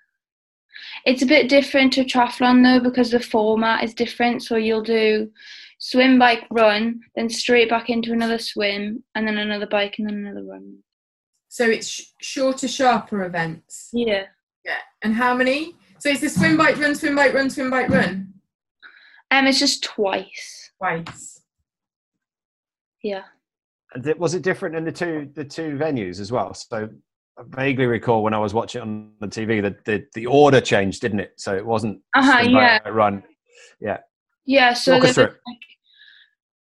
It's 1.07 1.23
a 1.23 1.27
bit 1.27 1.49
different 1.49 1.95
to 1.95 2.05
triathlon 2.05 2.63
though 2.63 2.83
because 2.83 3.11
the 3.11 3.21
format 3.21 3.83
is 3.83 3.95
different. 3.95 4.43
So 4.43 4.57
you'll 4.57 4.83
do 4.83 5.31
swim, 5.79 6.19
bike, 6.19 6.47
run, 6.51 7.01
then 7.17 7.31
straight 7.31 7.71
back 7.71 7.89
into 7.89 8.13
another 8.13 8.39
swim, 8.39 9.03
and 9.15 9.27
then 9.27 9.39
another 9.39 9.67
bike, 9.67 9.95
and 9.99 10.09
then 10.09 10.27
another 10.27 10.45
run. 10.45 10.79
So 11.49 11.65
it's 11.65 11.89
sh- 11.89 12.11
shorter, 12.21 12.69
sharper 12.69 13.25
events. 13.25 13.89
Yeah. 13.95 14.25
Yeah. 14.65 14.83
And 15.03 15.15
how 15.15 15.35
many? 15.35 15.75
So 16.01 16.11
it's 16.11 16.21
the 16.21 16.29
swim, 16.29 16.59
bike, 16.59 16.77
run, 16.79 16.95
swim, 16.95 17.17
bike, 17.17 17.33
run, 17.33 17.49
swim, 17.49 17.71
bike, 17.71 17.89
run. 17.89 18.35
Um, 19.31 19.47
it's 19.47 19.59
just 19.59 19.83
twice. 19.83 20.71
Twice. 20.79 21.41
Yeah. 23.03 23.23
Was 24.19 24.35
it 24.35 24.43
different 24.43 24.77
in 24.77 24.85
the 24.85 24.93
two 24.93 25.31
the 25.35 25.45
two 25.45 25.77
venues 25.77 26.21
as 26.21 26.31
well? 26.31 26.55
So 26.55 26.89
I 27.39 27.43
vaguely 27.49 27.87
recall 27.87 28.23
when 28.23 28.35
I 28.35 28.39
was 28.39 28.55
watching 28.55 28.83
on 28.83 29.13
the 29.21 29.27
TV 29.27 29.63
that 29.63 29.85
the, 29.85 30.05
the 30.15 30.27
order 30.27 30.61
changed, 30.61 31.01
didn't 31.01 31.21
it? 31.21 31.33
So 31.39 31.57
it 31.57 31.65
wasn't 31.65 32.01
Uh-huh, 32.15 32.41
swim, 32.43 32.53
bike, 32.53 32.83
yeah. 32.85 32.91
run. 32.91 33.23
Yeah, 33.81 33.99
Yeah. 34.45 34.75
so 34.75 34.95
Walk 34.95 35.05
us 35.05 35.15
through 35.15 35.25
was, 35.25 35.35
like, 35.47 35.59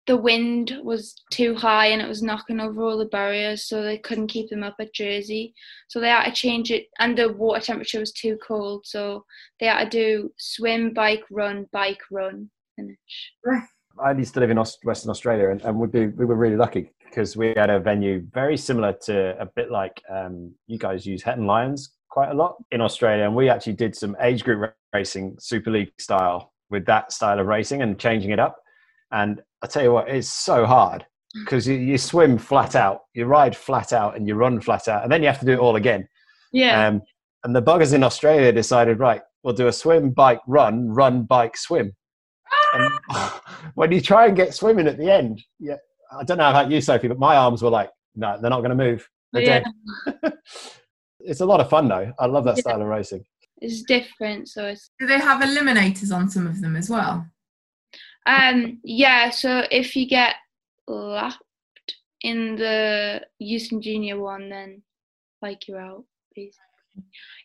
the 0.06 0.18
wind 0.18 0.80
was 0.84 1.16
too 1.32 1.56
high 1.56 1.88
and 1.88 2.02
it 2.02 2.08
was 2.10 2.22
knocking 2.22 2.60
over 2.60 2.84
all 2.84 2.98
the 2.98 3.06
barriers, 3.06 3.66
so 3.66 3.82
they 3.82 3.98
couldn't 4.00 4.28
keep 4.28 4.50
them 4.50 4.64
up 4.64 4.76
at 4.80 4.94
Jersey. 4.94 5.54
So 5.88 6.00
they 6.00 6.10
had 6.10 6.26
to 6.26 6.32
change 6.32 6.72
it, 6.72 6.88
and 7.00 7.18
the 7.18 7.32
water 7.32 7.62
temperature 7.62 8.00
was 8.00 8.12
too 8.12 8.38
cold, 8.46 8.86
so 8.86 9.24
they 9.60 9.68
had 9.68 9.90
to 9.92 9.98
do 9.98 10.34
swim, 10.38 10.94
bike, 10.94 11.24
run, 11.32 11.68
bike, 11.72 12.02
run, 12.12 12.50
finish. 12.76 12.98
I 14.04 14.12
used 14.12 14.34
to 14.34 14.40
live 14.40 14.50
in 14.50 14.58
Western 14.84 15.12
Australia, 15.12 15.52
and, 15.52 15.62
and 15.62 15.80
we'd 15.80 15.92
be, 15.92 16.08
we 16.08 16.26
were 16.26 16.36
really 16.36 16.58
lucky 16.58 16.92
because 17.14 17.38
we 17.38 17.54
had 17.56 17.70
a 17.70 17.80
venue 17.80 18.26
very 18.34 18.58
similar 18.58 18.92
to 18.92 19.40
a 19.40 19.46
bit 19.46 19.70
like 19.70 20.02
um, 20.10 20.52
you 20.66 20.80
guys 20.80 21.06
use 21.06 21.22
Hetton 21.22 21.46
Lyons 21.46 21.92
quite 22.10 22.30
a 22.30 22.34
lot 22.34 22.56
in 22.72 22.82
Australia, 22.82 23.26
and 23.26 23.36
we 23.36 23.50
actually 23.50 23.74
did 23.74 23.96
some 23.96 24.16
age 24.20 24.44
group 24.44 24.74
racing, 24.94 25.36
Super 25.40 25.70
League 25.70 25.92
style, 26.00 26.54
with 26.70 26.86
that 26.86 27.12
style 27.12 27.40
of 27.40 27.46
racing 27.46 27.82
and 27.82 28.00
changing 28.00 28.32
it 28.32 28.40
up. 28.40 28.58
And 29.12 29.42
I 29.62 29.68
tell 29.68 29.84
you 29.84 29.92
what, 29.92 30.10
it's 30.10 30.28
so 30.28 30.66
hard 30.66 31.06
because 31.44 31.68
you, 31.68 31.76
you 31.76 31.98
swim 31.98 32.38
flat 32.38 32.76
out, 32.76 33.02
you 33.14 33.26
ride 33.26 33.56
flat 33.56 33.94
out, 33.94 34.16
and 34.16 34.28
you 34.28 34.36
run 34.36 34.60
flat 34.60 34.88
out, 34.88 35.04
and 35.04 35.12
then 35.12 35.22
you 35.22 35.28
have 35.28 35.40
to 35.40 35.46
do 35.46 35.54
it 35.54 35.60
all 35.60 35.76
again. 35.76 36.08
Yeah, 36.52 36.88
Um, 36.88 37.02
and 37.44 37.56
the 37.56 37.62
buggers 37.62 37.94
in 37.94 38.04
Australia 38.04 38.52
decided, 38.52 39.00
right, 39.00 39.22
we'll 39.44 39.54
do 39.54 39.68
a 39.68 39.74
swim, 39.74 40.12
bike, 40.12 40.40
run, 40.48 40.90
run, 40.90 41.24
bike, 41.24 41.58
swim. 41.58 41.94
And 42.76 42.92
when 43.76 43.92
you 43.92 44.02
try 44.02 44.26
and 44.26 44.36
get 44.36 44.56
swimming 44.56 44.88
at 44.88 44.98
the 44.98 45.12
end, 45.12 45.44
yeah, 45.60 45.78
I 46.20 46.24
don't 46.24 46.38
know 46.38 46.50
about 46.50 46.70
you, 46.72 46.82
Sophie, 46.82 47.08
but 47.08 47.20
my 47.20 47.36
arms 47.36 47.62
were 47.62 47.70
like, 47.70 47.90
no, 48.16 48.38
they're 48.40 48.50
not 48.50 48.60
going 48.62 48.78
to 48.78 48.84
move. 48.84 49.10
They're 49.32 49.42
yeah, 49.42 49.64
dead. 50.22 50.34
it's 51.20 51.42
a 51.42 51.46
lot 51.46 51.60
of 51.60 51.70
fun 51.70 51.88
though. 51.88 52.12
I 52.20 52.26
love 52.28 52.44
that 52.46 52.58
Yeah. 52.58 52.62
style 52.62 52.82
of 52.82 52.88
racing. 52.88 53.26
it's 53.62 53.82
different. 53.84 54.50
So 54.50 54.66
it's 54.66 54.92
Do 55.00 55.08
they 55.08 55.20
have 55.20 55.42
eliminators 55.42 56.14
on 56.16 56.30
some 56.30 56.46
of 56.48 56.62
them 56.62 56.76
as 56.76 56.90
well? 56.90 57.26
um 58.26 58.80
yeah. 58.84 59.30
So 59.32 59.66
if 59.72 59.96
you 59.96 60.08
get 60.08 60.36
lapped 60.88 61.38
in 62.22 62.56
the 62.56 63.22
youth 63.40 63.72
and 63.72 63.82
junior 63.82 64.20
one, 64.20 64.50
then 64.50 64.84
like 65.42 65.68
you're 65.68 65.80
out. 65.80 66.04
Basically, 66.36 66.60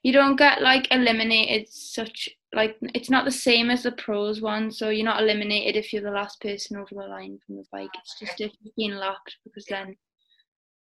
you 0.02 0.12
don't 0.12 0.36
get 0.36 0.62
like 0.62 0.88
eliminated. 0.92 1.68
Such 1.68 2.28
like 2.54 2.76
it's 2.94 3.10
not 3.10 3.24
the 3.24 3.30
same 3.30 3.70
as 3.70 3.82
the 3.82 3.92
pros 3.92 4.40
one. 4.40 4.70
So 4.70 4.88
you're 4.90 5.04
not 5.04 5.22
eliminated 5.22 5.76
if 5.76 5.92
you're 5.92 6.02
the 6.02 6.10
last 6.10 6.40
person 6.40 6.76
over 6.76 6.88
the 6.90 7.08
line 7.08 7.38
from 7.46 7.56
the 7.56 7.64
bike. 7.72 7.90
It's 7.94 8.18
just 8.18 8.40
if 8.40 8.52
you've 8.60 8.76
been 8.76 8.98
lapped 8.98 9.36
because 9.44 9.66
then 9.68 9.96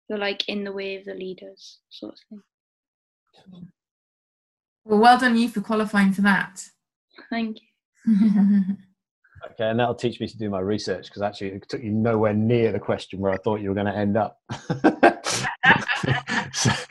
you're 0.08 0.18
like 0.18 0.48
in 0.48 0.64
the 0.64 0.72
way 0.72 0.96
of 0.96 1.04
the 1.04 1.14
leaders, 1.14 1.80
sort 1.90 2.14
of 2.14 2.18
thing. 2.28 2.42
Well, 4.84 5.00
well 5.00 5.18
done 5.18 5.36
you 5.36 5.48
for 5.48 5.60
qualifying 5.60 6.12
for 6.12 6.22
that. 6.22 6.64
Thank 7.30 7.58
you. 7.60 7.66
Okay, 9.52 9.68
and 9.70 9.80
that'll 9.80 9.94
teach 9.94 10.20
me 10.20 10.26
to 10.26 10.38
do 10.38 10.50
my 10.50 10.60
research 10.60 11.06
because 11.06 11.22
actually 11.22 11.48
it 11.52 11.66
took 11.68 11.82
you 11.82 11.90
nowhere 11.90 12.34
near 12.34 12.72
the 12.72 12.78
question 12.78 13.20
where 13.20 13.32
I 13.32 13.38
thought 13.38 13.60
you 13.60 13.70
were 13.70 13.74
going 13.74 13.86
to 13.86 13.96
end 13.96 14.16
up. 14.16 14.38
so, 16.52 16.70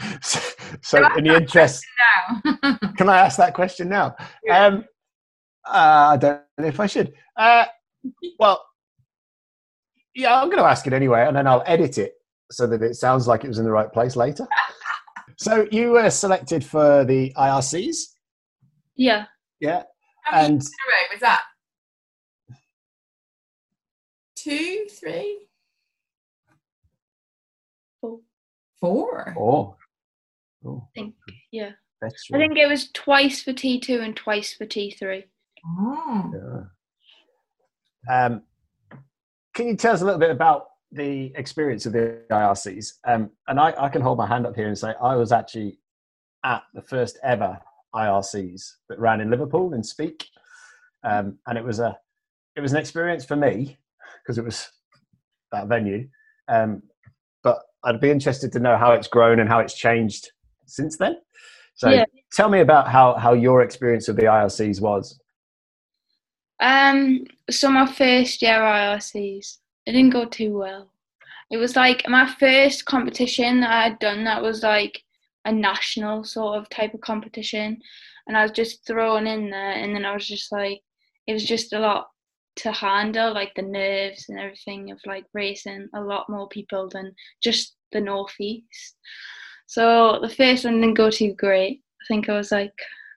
so, 0.82 0.98
in 1.18 1.24
the 1.26 1.36
interest, 1.36 1.86
now. 2.64 2.78
can 2.98 3.10
I 3.10 3.20
ask 3.20 3.38
that 3.38 3.54
question 3.54 3.90
now? 3.90 4.16
Um, 4.52 4.86
uh, 5.68 6.12
I 6.14 6.18
don't 6.18 6.42
know 6.58 6.66
if 6.68 6.80
I 6.80 6.88
should. 6.88 7.14
Uh, 7.38 7.66
well, 8.40 8.64
yeah, 10.16 10.36
I'm 10.42 10.48
going 10.50 10.58
to 10.60 10.64
ask 10.70 10.88
it 10.88 10.94
anyway, 10.94 11.26
and 11.28 11.36
then 11.36 11.46
I'll 11.48 11.64
edit 11.68 11.98
it 11.98 12.14
so 12.52 12.66
that 12.68 12.82
it 12.82 12.96
sounds 12.96 13.28
like 13.28 13.44
it 13.44 13.48
was 13.48 13.60
in 13.60 13.66
the 13.66 13.72
right 13.72 13.92
place 13.92 14.16
later. 14.16 14.48
so 15.38 15.68
you 15.72 15.92
were 15.92 16.10
selected 16.10 16.64
for 16.64 17.04
the 17.06 17.32
IRCs, 17.38 17.98
Yeah. 18.96 19.26
yeah, 19.60 19.84
How 20.24 20.46
and 20.46 20.58
was 20.58 21.20
that? 21.22 21.44
Two, 24.36 24.86
three, 24.90 25.40
Four. 28.80 29.34
four. 29.36 29.76
Oh 30.66 30.88
I 30.96 31.00
think 31.00 31.16
yeah. 31.52 31.72
that's 32.02 32.28
I 32.34 32.38
think 32.38 32.58
it 32.58 32.68
was 32.68 32.92
twice 32.92 33.42
for 33.42 33.54
T 33.54 33.80
two 33.80 34.00
and 34.02 34.16
twice 34.16 34.54
for 34.54 34.66
T 34.66 34.92
three. 34.92 35.26
Oh. 35.66 36.32
Yeah. 36.34 38.26
Um, 38.26 38.44
can 39.54 39.68
you 39.68 39.76
tell 39.76 39.94
us 39.94 40.02
a 40.02 40.06
little 40.06 40.20
bit 40.20 40.32
about 40.32 40.68
the 40.92 41.32
experience 41.36 41.86
of 41.86 41.94
the 41.94 42.22
IRCs? 42.32 42.94
Um, 43.06 43.30
and 43.48 43.60
I, 43.60 43.74
I 43.78 43.90
can 43.90 44.02
hold 44.02 44.18
my 44.18 44.28
hand 44.28 44.46
up 44.46 44.56
here 44.56 44.68
and 44.68 44.78
say 44.78 44.94
I 45.02 45.16
was 45.16 45.32
actually 45.32 45.80
at 46.46 46.64
the 46.74 46.82
first 46.82 47.20
ever 47.24 47.60
IRCs 47.94 48.72
that 48.88 49.00
ran 49.00 49.20
in 49.22 49.30
Liverpool 49.30 49.74
in 49.74 49.84
Speke, 49.84 50.26
um, 51.04 51.38
and 51.48 51.58
it 51.58 51.64
was 51.64 51.80
a 51.80 51.98
it 52.56 52.62
was 52.62 52.72
an 52.72 52.78
experience 52.80 53.26
for 53.26 53.36
me 53.36 53.78
because 54.22 54.38
it 54.38 54.46
was 54.46 54.70
that 55.52 55.68
venue. 55.68 56.08
Um, 56.48 56.84
but 57.44 57.60
I'd 57.84 58.02
be 58.02 58.12
interested 58.12 58.52
to 58.54 58.60
know 58.60 58.78
how 58.78 58.92
it's 58.94 59.08
grown 59.08 59.40
and 59.40 59.50
how 59.50 59.60
it's 59.60 59.74
changed 59.74 60.32
since 60.70 60.98
then. 60.98 61.18
So 61.76 61.90
Yeah. 61.90 62.06
tell 62.34 62.50
me 62.50 62.60
about 62.60 62.88
how 62.88 63.16
how 63.16 63.34
your 63.34 63.62
experience 63.62 64.08
of 64.08 64.16
the 64.16 64.24
IRCs 64.24 64.82
was. 64.82 65.20
Um, 66.60 67.26
so 67.50 67.70
my 67.70 67.86
first 67.86 68.42
year 68.42 68.60
IRCs, 68.60 69.58
it 69.86 69.94
didn't 69.94 70.12
go 70.12 70.26
too 70.26 70.58
well. 70.58 70.92
It 71.52 71.58
was 71.58 71.76
like 71.76 72.08
my 72.08 72.28
first 72.40 72.86
competition 72.86 73.62
that 73.62 73.72
I 73.72 73.84
had 73.84 74.00
done 74.00 74.24
that 74.26 74.42
was 74.42 74.62
like 74.62 75.02
a 75.46 75.52
national 75.52 76.24
sort 76.24 76.58
of 76.58 76.70
type 76.70 76.94
of 76.94 77.02
competition, 77.02 77.82
and 78.28 78.38
I 78.38 78.44
was 78.44 78.52
just 78.52 78.86
thrown 78.86 79.26
in 79.26 79.50
there, 79.50 79.72
and 79.72 79.96
then 79.96 80.06
I 80.06 80.14
was 80.14 80.28
just 80.28 80.52
like, 80.52 80.82
it 81.28 81.34
was 81.34 81.46
just 81.46 81.74
a 81.74 81.80
lot 81.80 82.10
to 82.58 82.72
handle, 82.72 83.34
like 83.34 83.54
the 83.56 83.62
nerves 83.62 84.28
and 84.28 84.38
everything 84.38 84.92
of 84.92 85.00
like 85.06 85.26
racing 85.34 85.88
a 85.96 86.02
lot 86.02 86.30
more 86.30 86.50
people 86.50 86.90
than 86.90 87.16
just 87.42 87.78
the 87.94 88.02
northeast. 88.02 88.96
So 89.70 90.18
the 90.20 90.30
first 90.30 90.66
one 90.66 90.82
didn't 90.82 90.96
go 90.96 91.12
too 91.12 91.36
great. 91.36 91.84
I 92.02 92.06
think 92.08 92.28
I 92.28 92.34
was 92.34 92.52
like 92.52 92.74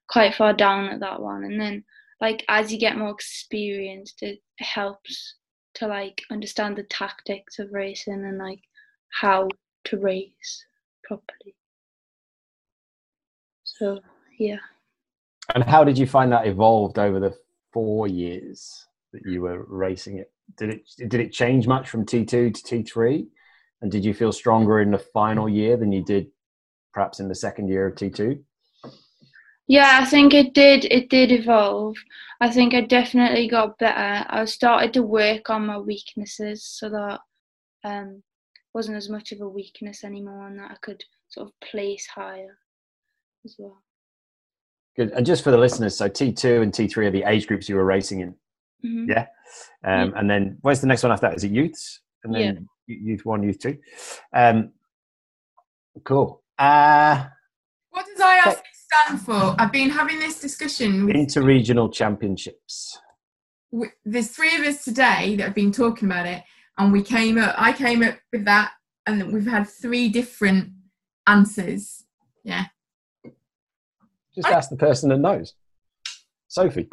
quite 0.08 0.34
far 0.34 0.52
down 0.52 0.90
at 0.90 1.00
that 1.00 1.18
one, 1.18 1.44
and 1.44 1.58
then 1.58 1.82
like 2.20 2.44
as 2.50 2.70
you 2.70 2.78
get 2.78 2.98
more 2.98 3.08
experienced 3.08 4.22
it 4.22 4.40
helps 4.58 5.36
to 5.76 5.86
like 5.86 6.20
understand 6.30 6.76
the 6.76 6.82
tactics 6.82 7.58
of 7.58 7.72
racing 7.72 8.26
and 8.26 8.36
like 8.36 8.60
how 9.18 9.48
to 9.84 9.96
race 9.96 10.66
properly. 11.04 11.56
So 13.64 14.00
yeah. 14.38 14.58
And 15.54 15.64
how 15.64 15.84
did 15.84 15.96
you 15.96 16.06
find 16.06 16.30
that 16.32 16.46
evolved 16.46 16.98
over 16.98 17.18
the 17.18 17.34
four 17.72 18.08
years 18.08 18.86
that 19.14 19.22
you 19.24 19.40
were 19.40 19.64
racing 19.68 20.18
it? 20.18 20.30
Did 20.58 20.68
it 20.68 20.82
did 20.98 21.14
it 21.14 21.32
change 21.32 21.66
much 21.66 21.88
from 21.88 22.04
T 22.04 22.26
two 22.26 22.50
to 22.50 22.62
T 22.62 22.82
three? 22.82 23.28
And 23.80 23.90
did 23.90 24.04
you 24.04 24.12
feel 24.12 24.32
stronger 24.32 24.80
in 24.80 24.90
the 24.90 24.98
final 24.98 25.48
year 25.48 25.78
than 25.78 25.92
you 25.92 26.04
did 26.04 26.26
perhaps 26.92 27.20
in 27.20 27.28
the 27.28 27.34
second 27.34 27.68
year 27.68 27.86
of 27.86 27.96
T 27.96 28.10
two? 28.10 28.44
Yeah, 29.68 30.00
I 30.02 30.04
think 30.04 30.34
it 30.34 30.54
did. 30.54 30.84
It 30.86 31.08
did 31.08 31.30
evolve. 31.32 31.96
I 32.40 32.50
think 32.50 32.74
I 32.74 32.80
definitely 32.82 33.48
got 33.48 33.78
better. 33.78 34.26
I 34.28 34.44
started 34.44 34.92
to 34.94 35.02
work 35.02 35.50
on 35.50 35.66
my 35.66 35.78
weaknesses 35.78 36.64
so 36.64 36.90
that 36.90 37.20
um, 37.84 38.22
wasn't 38.74 38.96
as 38.96 39.08
much 39.08 39.32
of 39.32 39.40
a 39.40 39.48
weakness 39.48 40.04
anymore, 40.04 40.48
and 40.48 40.58
that 40.58 40.72
I 40.72 40.76
could 40.82 41.02
sort 41.28 41.48
of 41.48 41.52
place 41.60 42.06
higher 42.06 42.58
as 43.44 43.54
well. 43.58 43.82
Good. 44.96 45.12
And 45.12 45.24
just 45.24 45.42
for 45.44 45.50
the 45.52 45.56
listeners, 45.58 45.96
so 45.96 46.08
T 46.08 46.32
two 46.32 46.60
and 46.62 46.74
T 46.74 46.86
three 46.88 47.06
are 47.06 47.10
the 47.12 47.22
age 47.24 47.46
groups 47.46 47.68
you 47.68 47.76
were 47.76 47.84
racing 47.84 48.20
in. 48.20 48.34
Mhm. 48.84 49.08
Yeah. 49.08 49.26
Um, 49.84 50.10
Yeah. 50.10 50.18
And 50.18 50.28
then 50.28 50.58
where's 50.62 50.80
the 50.80 50.86
next 50.88 51.02
one 51.02 51.12
after 51.12 51.28
that? 51.28 51.36
Is 51.36 51.44
it 51.44 51.52
youths? 51.52 52.00
And 52.24 52.34
then 52.34 52.68
y- 52.88 52.98
youth 53.00 53.24
one, 53.24 53.42
youth 53.42 53.58
two. 53.60 53.78
Um, 54.34 54.72
cool. 56.04 56.41
Uh, 56.62 57.26
What 57.90 58.06
does 58.06 58.18
IRC 58.20 58.60
stand 58.72 59.20
for? 59.20 59.56
I've 59.58 59.72
been 59.72 59.90
having 59.90 60.20
this 60.20 60.38
discussion 60.40 61.06
with 61.06 61.16
interregional 61.16 61.92
championships. 61.92 63.00
there's 64.04 64.28
three 64.28 64.54
of 64.56 64.62
us 64.64 64.84
today 64.84 65.34
that 65.36 65.44
have 65.46 65.54
been 65.56 65.72
talking 65.72 66.08
about 66.08 66.26
it 66.26 66.42
and 66.78 66.92
we 66.92 67.02
came 67.02 67.38
up 67.38 67.54
i 67.56 67.72
came 67.72 68.02
up 68.02 68.14
with 68.32 68.44
that 68.44 68.70
and 69.06 69.32
we've 69.32 69.46
had 69.46 69.66
three 69.66 70.10
different 70.10 70.70
answers 71.26 72.04
yeah 72.44 72.66
Just 74.34 74.48
ask 74.48 74.68
the 74.70 74.76
person 74.76 75.08
that 75.08 75.18
knows. 75.18 75.54
Sophie. 76.48 76.88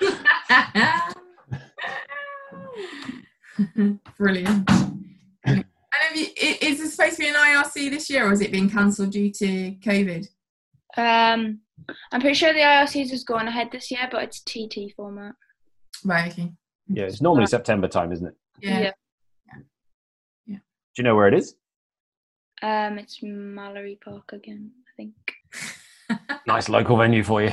brilliant 4.18 4.68
and 5.94 6.08
have 6.08 6.16
you, 6.16 6.26
is 6.60 6.78
this 6.78 6.94
supposed 6.94 7.16
to 7.16 7.22
be 7.22 7.28
an 7.28 7.34
irc 7.34 7.72
this 7.74 8.08
year 8.10 8.26
or 8.26 8.30
has 8.30 8.40
it 8.40 8.50
been 8.52 8.70
cancelled 8.70 9.10
due 9.12 9.30
to 9.32 9.72
covid 9.84 10.26
Um, 10.96 11.60
I'm 12.12 12.20
pretty 12.20 12.34
sure 12.34 12.52
the 12.52 12.60
IRCs 12.60 13.12
is 13.12 13.24
going 13.24 13.48
ahead 13.48 13.68
this 13.72 13.90
year, 13.90 14.08
but 14.10 14.22
it's 14.22 14.40
TT 14.40 14.94
format. 14.96 15.34
right 16.04 16.30
okay 16.32 16.52
Yeah, 16.88 17.04
it's 17.04 17.20
normally 17.20 17.46
September 17.46 17.88
time, 17.88 18.12
isn't 18.12 18.26
it? 18.26 18.34
Yeah. 18.60 18.80
yeah, 20.46 20.56
Do 20.56 20.58
you 20.98 21.04
know 21.04 21.16
where 21.16 21.28
it 21.28 21.34
is? 21.34 21.56
Um, 22.62 22.98
it's 22.98 23.18
Mallory 23.22 23.98
Park 24.04 24.32
again, 24.32 24.70
I 24.88 24.92
think. 24.96 25.14
Nice 26.46 26.68
local 26.68 26.96
venue 26.98 27.22
for 27.24 27.42
you. 27.42 27.52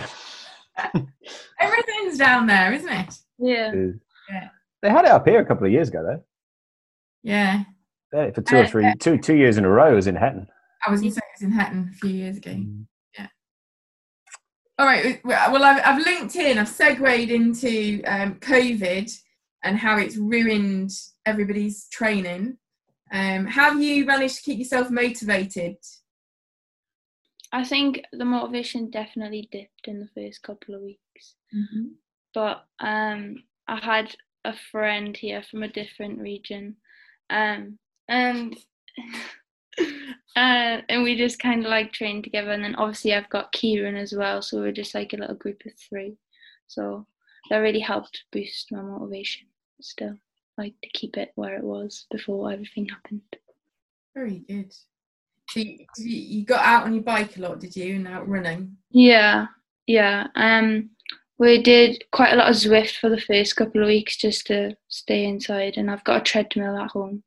everything's 1.60 2.18
down 2.18 2.46
there 2.48 2.74
isn't 2.74 2.90
it 2.90 3.14
Yeah. 3.38 3.72
Yeah. 4.30 4.50
They 4.82 4.90
had 4.90 5.06
it 5.06 5.12
up 5.12 5.28
here 5.28 5.40
a 5.42 5.46
couple 5.46 5.66
of 5.66 5.72
years 5.74 5.90
ago, 5.90 6.04
though. 6.04 6.24
yeah 7.24 7.64
They 8.12 8.32
for 8.32 8.42
two 8.42 8.58
or 8.58 8.64
Uh, 8.64 8.68
three, 8.68 8.94
two, 9.00 9.18
two 9.18 9.36
years 9.36 9.58
in 9.58 9.66
a 9.66 9.70
row. 9.70 9.92
It 9.92 9.96
was 9.96 10.08
in 10.08 10.16
Hetton. 10.16 10.48
i 10.86 10.92
was 10.92 11.02
in 11.02 11.08
it 11.08 11.14
was 11.14 11.42
in 11.42 11.52
Hetton 11.52 11.92
a 11.94 11.96
few 11.98 12.10
years 12.10 12.38
ago 12.38 12.56
Yeah. 13.18 13.28
All 14.78 14.86
right. 14.86 15.20
Well, 15.24 15.64
I've, 15.64 15.82
I've 15.86 16.06
linked 16.06 16.36
in, 16.36 16.58
I've 16.58 16.70
segued 16.70 17.30
into 17.30 18.02
um, 18.06 18.36
COVID 18.36 19.12
and 19.64 19.78
how 19.78 19.98
it's 19.98 20.16
ruined 20.16 20.92
everybody's 21.26 21.88
training. 21.90 22.58
Um, 23.12 23.46
how 23.46 23.72
have 23.72 23.82
you 23.82 24.06
managed 24.06 24.38
to 24.38 24.44
keep 24.44 24.60
yourself 24.60 24.90
motivated? 24.90 25.76
I 27.52 27.64
think 27.64 28.04
the 28.12 28.26
motivation 28.26 28.90
definitely 28.92 29.50
dipped 29.52 29.88
in 29.88 30.00
the 30.00 30.10
first 30.16 30.44
couple 30.44 30.76
of 30.76 30.82
weeks. 30.82 31.36
But 32.34 32.66
um, 32.80 33.44
I 33.68 33.78
had 33.78 34.16
a 34.46 34.54
friend 34.72 35.18
here 35.18 35.44
from 35.50 35.64
a 35.64 35.68
different 35.68 36.20
region, 36.20 36.76
um, 37.30 37.80
and 38.10 38.58
uh, 40.36 40.82
and 40.90 41.04
we 41.04 41.16
just 41.16 41.40
kind 41.40 41.64
of 41.64 41.70
like 41.70 41.94
trained 41.94 42.24
together. 42.24 42.52
And 42.52 42.64
then 42.64 42.76
obviously 42.76 43.14
I've 43.14 43.30
got 43.30 43.52
Kieran 43.52 43.96
as 43.96 44.14
well, 44.14 44.42
so 44.42 44.60
we're 44.60 44.72
just 44.72 44.96
like 44.96 45.14
a 45.14 45.18
little 45.18 45.36
group 45.36 45.62
of 45.66 45.72
three. 45.90 46.18
So 46.68 47.06
that 47.50 47.58
really 47.58 47.80
helped 47.80 48.24
boost 48.32 48.72
my 48.72 48.82
motivation. 48.82 49.48
Still, 49.82 50.16
like 50.58 50.74
to 50.84 50.90
keep 50.90 51.16
it 51.18 51.32
where 51.36 51.56
it 51.56 51.64
was 51.64 52.06
before 52.12 52.52
everything 52.52 52.88
happened. 52.88 53.22
Very 54.14 54.40
good. 54.40 54.74
So 55.50 55.62
you, 55.62 55.86
you 55.98 56.18
you 56.18 56.46
got 56.46 56.66
out 56.66 56.84
on 56.84 56.94
your 56.94 57.04
bike 57.04 57.38
a 57.38 57.42
lot, 57.42 57.60
did 57.60 57.76
you, 57.76 57.96
and 57.96 58.08
out 58.08 58.28
running? 58.28 58.76
Yeah, 58.92 59.48
yeah. 59.88 60.28
Um, 60.36 60.90
we 61.40 61.64
did 61.64 62.04
quite 62.12 62.34
a 62.34 62.36
lot 62.36 62.50
of 62.50 62.56
Zwift 62.56 62.98
for 62.98 63.10
the 63.10 63.22
first 63.22 63.56
couple 63.56 63.82
of 63.82 63.88
weeks 63.88 64.18
just 64.18 64.46
to 64.48 64.76
stay 64.90 65.26
inside, 65.26 65.78
and 65.78 65.90
I've 65.90 66.04
got 66.04 66.22
a 66.22 66.24
treadmill 66.24 66.78
at 66.78 66.92
home. 66.92 67.24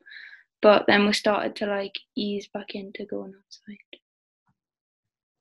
But 0.62 0.84
then 0.86 1.06
we 1.06 1.12
started 1.12 1.56
to 1.56 1.66
like 1.66 1.98
ease 2.16 2.48
back 2.54 2.74
into 2.74 3.04
going 3.04 3.34
outside. 3.36 3.76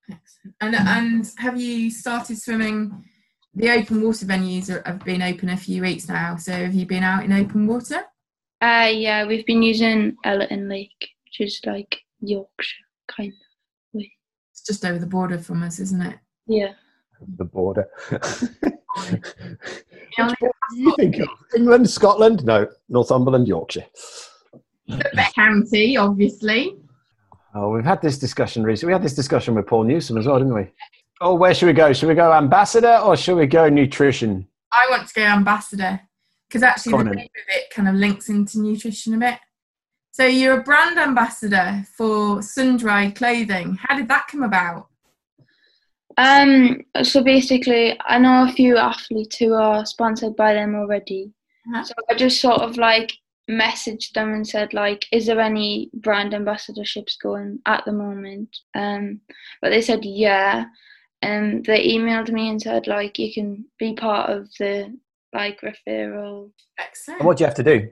Excellent. 0.09 0.55
And 0.59 0.75
and 0.75 1.31
have 1.37 1.61
you 1.61 1.89
started 1.91 2.37
swimming? 2.37 3.05
The 3.53 3.69
open 3.69 4.01
water 4.01 4.25
venues 4.25 4.69
are, 4.69 4.81
have 4.85 5.03
been 5.03 5.21
open 5.21 5.49
a 5.49 5.57
few 5.57 5.81
weeks 5.81 6.07
now. 6.07 6.37
So 6.37 6.51
have 6.51 6.73
you 6.73 6.85
been 6.85 7.03
out 7.03 7.23
in 7.23 7.31
open 7.31 7.67
water? 7.67 8.01
Uh, 8.61 8.89
yeah, 8.91 9.25
we've 9.25 9.45
been 9.45 9.61
using 9.61 10.15
Ellerton 10.23 10.69
Lake, 10.69 11.09
which 11.25 11.41
is 11.47 11.59
like 11.65 11.99
Yorkshire 12.21 12.85
kind 13.07 13.31
of. 13.31 13.97
Way. 13.99 14.11
It's 14.51 14.61
just 14.61 14.85
over 14.85 14.99
the 14.99 15.05
border 15.05 15.37
from 15.37 15.63
us, 15.63 15.79
isn't 15.79 16.01
it? 16.01 16.17
Yeah. 16.47 16.73
The 17.37 17.45
border. 17.45 17.87
Yeah, 20.17 20.27
Which 20.27 20.39
border 20.39 20.53
do 20.71 20.77
you 20.77 20.95
think 20.97 21.19
of? 21.19 21.29
England, 21.55 21.89
Scotland? 21.89 22.43
No, 22.43 22.67
Northumberland, 22.89 23.47
Yorkshire. 23.47 23.85
The 24.97 25.31
county, 25.35 25.97
obviously. 25.97 26.75
Oh, 27.53 27.69
we've 27.69 27.83
had 27.83 28.01
this 28.01 28.17
discussion 28.17 28.63
recently. 28.63 28.91
We 28.91 28.93
had 28.93 29.03
this 29.03 29.13
discussion 29.13 29.55
with 29.55 29.67
Paul 29.67 29.83
Newsom 29.83 30.17
as 30.17 30.25
well, 30.25 30.37
didn't 30.37 30.53
we? 30.53 30.67
Oh, 31.19 31.35
where 31.35 31.53
should 31.53 31.67
we 31.67 31.73
go? 31.73 31.93
Should 31.93 32.09
we 32.09 32.15
go 32.15 32.33
ambassador 32.33 32.97
or 32.97 33.15
should 33.15 33.35
we 33.37 33.45
go 33.45 33.69
nutrition? 33.69 34.47
I 34.71 34.87
want 34.89 35.07
to 35.07 35.13
go 35.13 35.23
ambassador 35.23 35.99
because 36.47 36.63
actually 36.63 36.93
Go 36.93 36.97
the 36.99 37.15
name 37.15 37.25
of 37.25 37.55
it 37.55 37.69
kind 37.73 37.87
of 37.87 37.95
links 37.95 38.29
into 38.29 38.59
nutrition 38.59 39.13
a 39.13 39.17
bit. 39.17 39.39
So 40.11 40.25
you're 40.25 40.59
a 40.59 40.63
brand 40.63 40.97
ambassador 40.97 41.85
for 41.95 42.39
Sundried 42.39 43.15
clothing. 43.15 43.77
How 43.81 43.95
did 43.95 44.09
that 44.09 44.27
come 44.27 44.43
about? 44.43 44.87
Um. 46.17 46.81
So 47.03 47.23
basically, 47.23 47.97
I 48.05 48.17
know 48.17 48.45
a 48.47 48.51
few 48.51 48.77
athletes 48.77 49.37
who 49.37 49.53
are 49.53 49.85
sponsored 49.85 50.35
by 50.35 50.53
them 50.53 50.75
already. 50.75 51.31
Uh-huh. 51.67 51.83
So 51.83 51.93
I 52.09 52.15
just 52.15 52.41
sort 52.41 52.61
of 52.61 52.77
like 52.77 53.13
messaged 53.51 54.13
them 54.13 54.33
and 54.33 54.47
said 54.47 54.73
like, 54.73 55.05
"Is 55.11 55.25
there 55.25 55.39
any 55.39 55.89
brand 55.93 56.33
ambassadorships 56.33 57.19
going 57.21 57.59
at 57.65 57.83
the 57.85 57.91
moment?" 57.91 58.55
Um. 58.75 59.21
But 59.61 59.69
they 59.69 59.81
said 59.81 60.05
yeah, 60.05 60.65
and 61.21 61.65
they 61.65 61.87
emailed 61.87 62.31
me 62.31 62.49
and 62.49 62.61
said 62.61 62.87
like, 62.87 63.19
"You 63.19 63.33
can 63.33 63.65
be 63.77 63.93
part 63.93 64.29
of 64.29 64.49
the 64.59 64.97
like 65.33 65.61
referral." 65.61 66.51
Excellent. 66.79 67.19
And 67.19 67.27
what 67.27 67.37
do 67.37 67.43
you 67.43 67.47
have 67.47 67.55
to 67.55 67.63
do? 67.63 67.91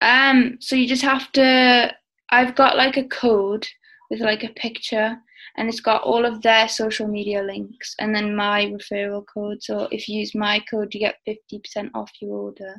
Um. 0.00 0.58
So 0.60 0.76
you 0.76 0.86
just 0.86 1.02
have 1.02 1.30
to. 1.32 1.94
I've 2.30 2.54
got 2.54 2.76
like 2.76 2.96
a 2.96 3.04
code 3.04 3.66
with 4.10 4.20
like 4.20 4.44
a 4.44 4.48
picture 4.50 5.16
and 5.56 5.68
it's 5.68 5.80
got 5.80 6.02
all 6.02 6.24
of 6.24 6.42
their 6.42 6.68
social 6.68 7.08
media 7.08 7.42
links 7.42 7.94
and 7.98 8.14
then 8.14 8.36
my 8.36 8.66
referral 8.66 9.24
code. 9.32 9.62
So 9.62 9.88
if 9.90 10.08
you 10.08 10.20
use 10.20 10.34
my 10.34 10.62
code, 10.70 10.92
you 10.92 11.00
get 11.00 11.16
50% 11.26 11.90
off 11.94 12.10
your 12.20 12.36
order 12.36 12.74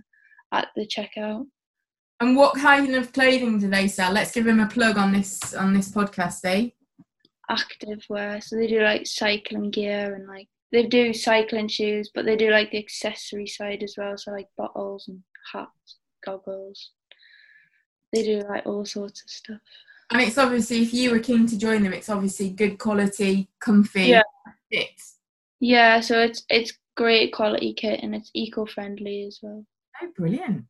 at 0.51 0.67
the 0.75 0.87
checkout. 0.87 1.45
And 2.19 2.35
what 2.35 2.55
kind 2.55 2.95
of 2.95 3.13
clothing 3.13 3.59
do 3.59 3.69
they 3.69 3.87
sell? 3.87 4.11
Let's 4.11 4.31
give 4.31 4.45
them 4.45 4.59
a 4.59 4.67
plug 4.67 4.97
on 4.97 5.11
this 5.13 5.53
on 5.53 5.73
this 5.73 5.91
podcast, 5.91 6.39
eh? 6.45 6.69
Active 7.49 8.03
wear. 8.09 8.41
So 8.41 8.55
they 8.55 8.67
do 8.67 8.81
like 8.81 9.05
cycling 9.05 9.69
gear 9.69 10.15
and 10.15 10.27
like 10.27 10.47
they 10.71 10.83
do 10.87 11.13
cycling 11.13 11.67
shoes, 11.67 12.09
but 12.13 12.25
they 12.25 12.35
do 12.35 12.49
like 12.49 12.71
the 12.71 12.79
accessory 12.79 13.47
side 13.47 13.83
as 13.83 13.95
well. 13.97 14.17
So 14.17 14.31
like 14.31 14.47
bottles 14.57 15.07
and 15.07 15.21
hats, 15.53 15.97
goggles. 16.25 16.91
They 18.13 18.23
do 18.23 18.41
like 18.49 18.65
all 18.65 18.85
sorts 18.85 19.21
of 19.23 19.29
stuff. 19.29 19.61
And 20.11 20.21
it's 20.21 20.37
obviously 20.37 20.81
if 20.81 20.93
you 20.93 21.11
were 21.11 21.19
keen 21.19 21.45
to 21.47 21.57
join 21.57 21.83
them, 21.83 21.93
it's 21.93 22.09
obviously 22.09 22.49
good 22.49 22.79
quality, 22.79 23.49
comfy 23.59 24.07
Yeah. 24.07 24.21
fit. 24.71 24.89
Yeah, 25.59 25.99
so 25.99 26.19
it's 26.21 26.43
it's 26.49 26.73
great 26.95 27.31
quality 27.31 27.73
kit 27.73 27.99
and 28.01 28.15
it's 28.15 28.31
eco-friendly 28.33 29.25
as 29.27 29.39
well. 29.41 29.65
Oh, 30.01 30.07
brilliant. 30.15 30.65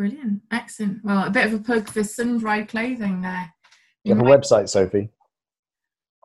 Brilliant. 0.00 0.40
Excellent. 0.50 1.04
Well, 1.04 1.26
a 1.26 1.30
bit 1.30 1.44
of 1.44 1.52
a 1.52 1.58
plug 1.58 1.86
for 1.86 2.00
Sundried 2.00 2.68
clothing 2.68 3.20
there. 3.20 3.52
Do 4.02 4.08
you 4.08 4.16
have 4.16 4.26
a 4.26 4.30
website, 4.30 4.70
Sophie? 4.70 5.10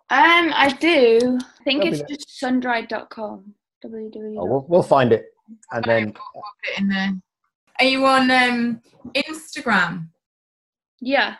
Um, 0.09 0.53
I 0.55 0.73
do. 0.79 1.37
I 1.59 1.63
think 1.65 1.83
That'll 1.83 1.99
it's 1.99 2.09
be 2.09 2.15
just 2.15 2.41
sundried.com. 2.41 3.53
www. 3.83 4.35
Oh, 4.39 4.45
we'll, 4.45 4.65
we'll 4.69 4.81
find 4.81 5.11
it. 5.11 5.25
And 5.73 5.83
then 5.83 6.05
We'll 6.05 6.43
put 6.63 6.71
it 6.71 6.79
in 6.79 6.87
there. 6.87 7.11
Are 7.81 7.85
you 7.85 8.05
on 8.05 8.31
um, 8.31 8.81
Instagram? 9.13 10.07
Yeah, 11.01 11.35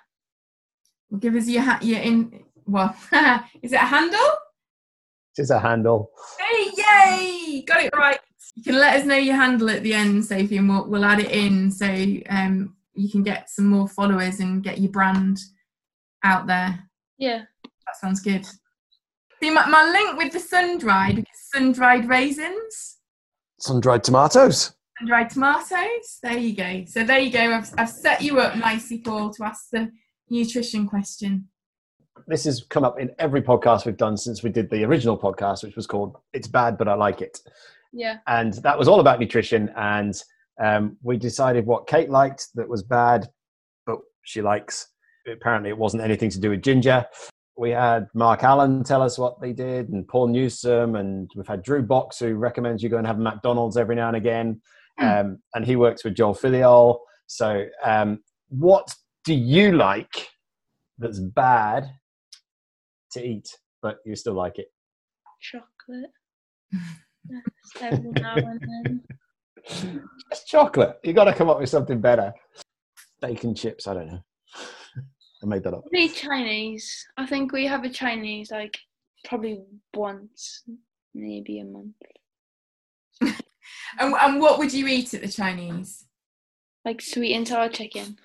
Well, 1.10 1.22
give 1.22 1.36
us 1.36 1.48
your 1.48 1.64
ha- 1.64 1.80
your 1.82 2.02
in. 2.02 2.44
Well, 2.68 2.94
is 3.64 3.72
it 3.72 3.78
a 3.78 3.86
handle? 3.86 4.20
It's 5.30 5.38
just 5.38 5.52
a 5.52 5.60
handle. 5.60 6.12
Hey, 6.38 6.66
yay! 6.76 7.62
Got 7.62 7.86
it 7.86 7.96
right. 7.96 8.20
You 8.56 8.64
can 8.64 8.76
let 8.80 8.98
us 9.00 9.06
know 9.06 9.16
your 9.16 9.36
handle 9.36 9.70
at 9.70 9.84
the 9.84 9.94
end, 9.94 10.24
Sophie, 10.26 10.58
and 10.58 10.70
we'll, 10.70 10.88
we'll 10.88 11.06
add 11.06 11.20
it 11.20 11.32
in 11.32 11.70
so 11.72 11.86
um, 12.30 12.76
you 12.94 13.10
can 13.10 13.22
get 13.22 13.50
some 13.50 13.66
more 13.66 13.88
followers 13.88 14.40
and 14.40 14.64
get 14.64 14.80
your 14.80 14.92
brand 14.92 15.40
out 16.24 16.48
there. 16.48 16.80
Yeah. 17.18 17.44
That 17.64 17.96
sounds 18.00 18.22
good. 18.22 18.46
See, 19.44 19.50
my, 19.52 19.68
my 19.68 19.84
link 19.92 20.18
with 20.18 20.32
the 20.32 20.40
sun 20.40 20.78
dried, 20.78 21.26
sun 21.52 21.72
dried 21.74 22.08
raisins, 22.08 22.98
Sun 23.60 23.80
dried 23.82 24.04
tomatoes. 24.04 24.74
sun 25.00 25.08
dried 25.08 25.30
tomatoes. 25.30 26.20
There 26.24 26.38
you 26.38 26.56
go. 26.56 26.84
So 26.88 27.04
there 27.04 27.20
you 27.20 27.32
go. 27.32 27.54
I've, 27.54 27.70
I've 27.78 27.90
set 27.90 28.22
you 28.22 28.40
up 28.40 28.56
nicely, 28.58 29.00
Paul, 29.00 29.32
to 29.34 29.44
ask 29.46 29.70
the 29.72 29.92
nutrition 30.30 30.88
question. 30.88 31.48
This 32.28 32.46
has 32.46 32.64
come 32.70 32.84
up 32.84 33.00
in 33.00 33.12
every 33.20 33.42
podcast 33.42 33.86
we've 33.86 33.98
done 33.98 34.18
since 34.18 34.42
we 34.44 34.50
did 34.50 34.70
the 34.70 34.84
original 34.86 35.18
podcast, 35.18 35.64
which 35.64 35.76
was 35.76 35.86
called 35.86 36.18
"It's 36.34 36.48
Bad 36.48 36.78
but 36.78 36.88
I 36.88 36.96
Like 36.96 37.22
It," 37.22 37.40
Yeah. 37.96 38.18
and 38.28 38.54
that 38.56 38.78
was 38.78 38.90
all 38.90 39.00
about 39.00 39.20
nutrition. 39.20 39.72
And 39.78 40.22
um, 40.62 40.98
we 41.02 41.18
decided 41.18 41.66
what 41.66 41.88
Kate 41.88 42.10
liked 42.10 42.50
that 42.56 42.68
was 42.68 42.84
bad, 42.84 43.28
but 43.86 44.00
she 44.24 44.42
likes. 44.42 44.88
Apparently, 45.28 45.70
it 45.70 45.78
wasn't 45.78 46.04
anything 46.04 46.30
to 46.30 46.40
do 46.40 46.52
with 46.52 46.62
ginger. 46.62 47.06
We 47.58 47.72
had 47.72 48.08
Mark 48.14 48.44
Allen 48.44 48.84
tell 48.84 49.02
us 49.02 49.18
what 49.18 49.40
they 49.42 49.54
did, 49.54 49.90
and 49.90 50.08
Paul 50.08 50.28
Newsom, 50.28 50.96
and 50.96 51.30
we've 51.36 51.48
had 51.48 51.64
Drew 51.64 51.82
Box 51.82 52.20
who 52.20 52.36
recommends 52.36 52.84
you 52.84 52.90
go 52.90 52.98
and 52.98 53.08
have 53.08 53.18
McDonald's 53.18 53.78
every 53.78 53.96
now 53.96 54.10
and 54.10 54.18
again, 54.18 54.62
um, 55.00 55.40
and 55.56 55.66
he 55.66 55.78
works 55.78 56.04
with 56.04 56.16
Joel 56.16 56.36
Filliol. 56.36 57.00
So, 57.28 57.66
um, 57.84 58.20
what 58.50 58.94
do 59.24 59.34
you 59.34 59.72
like 59.72 60.28
that's 61.00 61.20
bad 61.20 61.90
to 63.14 63.26
eat, 63.26 63.48
but 63.82 63.98
you 64.06 64.16
still 64.16 64.36
like 64.36 64.60
it? 64.60 64.68
Chocolate. 65.42 66.12
Several 67.78 68.14
now 68.14 68.36
and 68.36 68.62
then. 68.62 69.04
It's 70.32 70.44
chocolate. 70.46 71.00
You 71.04 71.14
got 71.14 71.26
to 71.26 71.34
come 71.34 71.50
up 71.50 71.60
with 71.60 71.70
something 71.70 72.00
better. 72.00 72.34
Bacon 73.22 73.56
chips. 73.56 73.88
I 73.88 73.94
don't 73.96 74.08
know. 74.08 74.24
I 75.44 75.46
made 75.46 75.64
that 75.64 75.74
up. 75.74 75.82
Probably 75.82 76.10
Chinese. 76.10 77.06
I 77.18 77.26
think 77.26 77.52
we 77.52 77.66
have 77.66 77.84
a 77.84 77.90
Chinese 77.90 78.52
like 78.52 78.78
probably 79.26 79.64
once, 79.94 80.64
maybe 81.14 81.60
a 81.60 81.66
month. 81.66 81.96
And, 84.00 84.14
and 84.14 84.42
what 84.42 84.60
would 84.60 84.74
you 84.74 84.88
eat 84.88 85.14
at 85.14 85.22
the 85.22 85.28
Chinese? 85.28 86.06
Like 86.84 87.02
sweet 87.02 87.34
and 87.36 87.48
sour 87.48 87.70
chicken. 87.70 88.18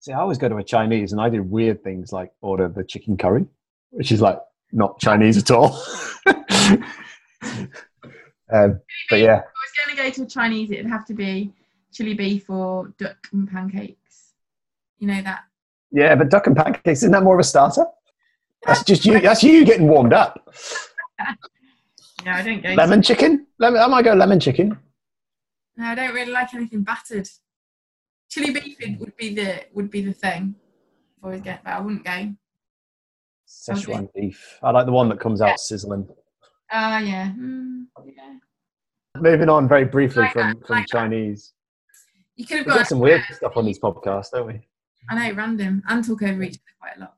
See, 0.00 0.12
I 0.12 0.18
always 0.18 0.38
go 0.38 0.48
to 0.48 0.56
a 0.56 0.64
Chinese, 0.64 1.12
and 1.12 1.20
I 1.20 1.28
do 1.28 1.42
weird 1.42 1.84
things 1.84 2.12
like 2.12 2.32
order 2.40 2.68
the 2.68 2.82
chicken 2.82 3.16
curry, 3.16 3.46
which 3.90 4.10
is 4.10 4.20
like 4.20 4.38
not 4.72 4.98
Chinese 4.98 5.38
at 5.38 5.50
all. 5.50 5.80
um, 8.52 8.80
but 9.10 9.16
yeah, 9.20 9.38
If 9.38 9.44
I 9.44 9.62
was 9.64 9.72
going 9.86 9.96
to 9.96 10.02
go 10.02 10.10
to 10.10 10.22
a 10.22 10.26
Chinese, 10.26 10.70
it'd 10.70 10.86
have 10.86 11.04
to 11.06 11.14
be 11.14 11.52
chili 11.92 12.14
beef 12.14 12.48
or 12.50 12.92
duck 12.98 13.28
and 13.32 13.50
pancakes. 13.50 14.32
You 14.98 15.08
know 15.08 15.22
that? 15.22 15.44
yeah. 15.90 16.14
But 16.14 16.30
duck 16.30 16.46
and 16.46 16.56
pancakes 16.56 17.00
isn't 17.00 17.10
that 17.12 17.22
more 17.22 17.34
of 17.34 17.40
a 17.40 17.44
starter? 17.44 17.84
That's 18.64 18.84
just 18.84 19.04
you. 19.04 19.18
That's 19.20 19.42
you 19.42 19.64
getting 19.64 19.88
warmed 19.88 20.12
up. 20.12 20.48
No, 22.24 22.30
I 22.30 22.42
don't 22.42 22.62
go. 22.62 22.72
Lemon 22.74 23.02
chicken. 23.02 23.48
Lemon. 23.58 23.80
I 23.80 23.88
might 23.88 24.04
go 24.04 24.12
lemon 24.14 24.38
chicken. 24.38 24.78
No, 25.76 25.86
I 25.86 25.94
don't 25.96 26.14
really 26.14 26.30
like 26.30 26.54
anything 26.54 26.82
battered. 26.84 27.28
Chili 28.30 28.52
beef 28.52 28.76
would- 28.80 29.00
would 29.00 29.16
be 29.16 29.34
the 29.34 29.64
would 29.74 29.90
be 29.90 30.02
the 30.02 30.12
thing. 30.12 30.54
I 31.20 31.26
always 31.26 31.40
get, 31.40 31.64
but 31.64 31.70
I 31.72 31.80
wouldn't 31.80 32.04
go. 32.04 32.32
Szechuan 33.48 34.08
beef. 34.14 34.58
I 34.62 34.70
like 34.70 34.86
the 34.86 34.92
one 34.92 35.08
that 35.08 35.18
comes 35.18 35.40
out 35.40 35.58
sizzling. 35.58 36.06
Ah, 36.72 36.98
yeah. 36.98 37.32
Mm, 37.38 37.84
yeah. 38.06 38.34
Moving 39.18 39.48
on 39.48 39.68
very 39.68 39.84
briefly 39.84 40.22
Like 40.22 40.32
from 40.32 40.48
that, 40.48 40.66
from 40.66 40.76
like 40.76 40.86
that. 40.88 40.98
Chinese. 40.98 41.52
You 42.36 42.46
could 42.46 42.58
have 42.58 42.66
We 42.66 42.72
got. 42.72 42.86
some 42.86 42.98
weird 42.98 43.22
stuff 43.30 43.52
on 43.56 43.66
these 43.66 43.78
podcasts, 43.78 44.30
don't 44.32 44.46
we? 44.46 44.66
I 45.10 45.28
know, 45.30 45.34
random, 45.36 45.82
and 45.88 46.04
talk 46.04 46.22
over 46.22 46.42
each 46.42 46.54
other 46.56 46.76
quite 46.80 46.96
a 46.96 47.00
lot. 47.00 47.14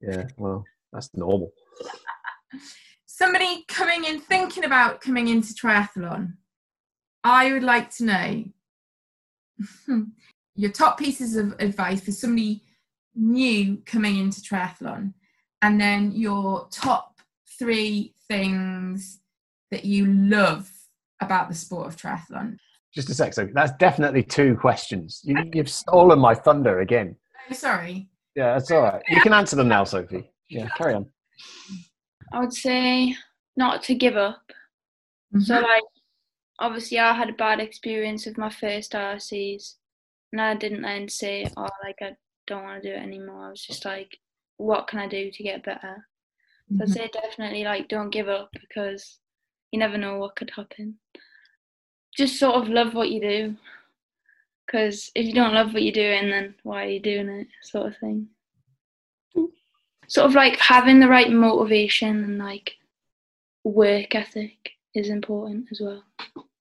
Yeah. 0.00 0.26
Well, 0.36 0.64
that's 0.92 1.10
normal. 1.14 1.52
Somebody 3.06 3.64
coming 3.68 4.04
in, 4.04 4.20
thinking 4.20 4.64
about 4.64 5.00
coming 5.00 5.28
into 5.28 5.54
triathlon, 5.54 6.34
I 7.24 7.52
would 7.52 7.62
like 7.62 7.90
to 7.96 8.04
know 8.04 8.44
your 10.54 10.70
top 10.70 10.98
pieces 10.98 11.34
of 11.36 11.54
advice 11.60 12.02
for 12.04 12.12
somebody 12.12 12.62
new 13.14 13.78
coming 13.86 14.18
into 14.18 14.42
triathlon, 14.42 15.14
and 15.62 15.80
then 15.80 16.12
your 16.12 16.68
top 16.70 17.14
three 17.58 18.12
things 18.28 19.20
that 19.70 19.84
you 19.84 20.06
love 20.06 20.70
about 21.20 21.48
the 21.48 21.54
sport 21.54 21.86
of 21.88 21.96
triathlon. 21.96 22.56
Just 22.94 23.10
a 23.10 23.14
sec. 23.14 23.34
So 23.34 23.48
that's 23.52 23.72
definitely 23.78 24.22
two 24.22 24.56
questions. 24.56 25.20
You, 25.24 25.50
you've 25.52 25.68
stolen 25.68 26.18
my 26.18 26.34
thunder 26.34 26.80
again. 26.80 27.16
Oh, 27.50 27.54
sorry. 27.54 28.08
Yeah, 28.34 28.54
that's 28.54 28.70
all 28.70 28.82
right. 28.82 29.02
You 29.08 29.20
can 29.20 29.32
answer 29.32 29.56
them 29.56 29.68
now, 29.68 29.84
Sophie. 29.84 30.30
Yeah, 30.48 30.68
carry 30.76 30.94
on. 30.94 31.06
I 32.32 32.40
would 32.40 32.52
say 32.52 33.14
not 33.56 33.82
to 33.84 33.94
give 33.94 34.16
up. 34.16 34.42
So 35.40 35.54
Mhm. 35.56 35.62
like 35.62 35.82
obviously 36.58 36.98
I 36.98 37.12
had 37.14 37.28
a 37.28 37.34
bad 37.34 37.60
experience 37.60 38.24
with 38.26 38.38
my 38.38 38.48
first 38.48 38.92
RCs 38.94 39.74
and 40.32 40.40
I 40.40 40.54
didn't 40.54 40.82
then 40.82 41.08
say, 41.08 41.46
Oh 41.56 41.68
like 41.84 41.96
I 42.00 42.16
don't 42.46 42.62
want 42.64 42.82
to 42.82 42.88
do 42.88 42.94
it 42.94 43.02
anymore. 43.02 43.46
I 43.46 43.50
was 43.50 43.64
just 43.64 43.84
like, 43.84 44.18
what 44.56 44.86
can 44.86 44.98
I 45.00 45.08
do 45.08 45.30
to 45.30 45.42
get 45.42 45.64
better? 45.64 46.06
So 46.68 46.82
I'd 46.82 46.88
Mhm. 46.88 46.92
say 46.92 47.08
definitely 47.12 47.64
like 47.64 47.88
don't 47.88 48.10
give 48.10 48.28
up 48.28 48.50
because 48.52 49.18
you 49.70 49.78
never 49.78 49.96
know 49.98 50.18
what 50.18 50.36
could 50.36 50.50
happen. 50.50 50.98
Just 52.16 52.38
sort 52.38 52.56
of 52.56 52.68
love 52.68 52.94
what 52.94 53.10
you 53.10 53.20
do. 53.20 53.56
Because 54.66 55.10
if 55.14 55.26
you 55.26 55.32
don't 55.32 55.54
love 55.54 55.72
what 55.72 55.82
you're 55.82 55.92
doing, 55.92 56.30
then 56.30 56.54
why 56.64 56.86
are 56.86 56.90
you 56.90 57.00
doing 57.00 57.28
it? 57.28 57.46
Sort 57.62 57.86
of 57.86 57.96
thing. 57.98 58.28
Sort 60.08 60.26
of 60.26 60.34
like 60.34 60.58
having 60.58 60.98
the 60.98 61.08
right 61.08 61.30
motivation 61.30 62.24
and 62.24 62.38
like 62.38 62.76
work 63.64 64.14
ethic 64.14 64.72
is 64.94 65.08
important 65.08 65.68
as 65.70 65.80
well. 65.80 66.02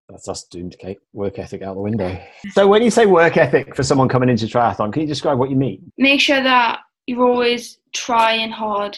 That's 0.10 0.28
us 0.28 0.44
doomed, 0.44 0.78
Kate. 0.78 1.00
Work 1.14 1.40
ethic 1.40 1.64
out 1.64 1.76
the 1.76 1.82
window. 1.82 2.20
So 2.52 2.68
when 2.68 2.84
you 2.84 2.92
say 2.92 3.06
work 3.08 3.38
ethic 3.38 3.76
for 3.76 3.82
someone 3.84 4.08
coming 4.08 4.30
into 4.30 4.46
triathlon, 4.46 4.94
can 4.94 5.02
you 5.02 5.08
describe 5.08 5.40
what 5.40 5.50
you 5.50 5.56
mean? 5.56 5.92
Make 5.98 6.22
sure 6.22 6.44
that 6.44 6.82
you're 7.08 7.26
always 7.26 7.80
trying 7.92 8.52
hard 8.52 8.98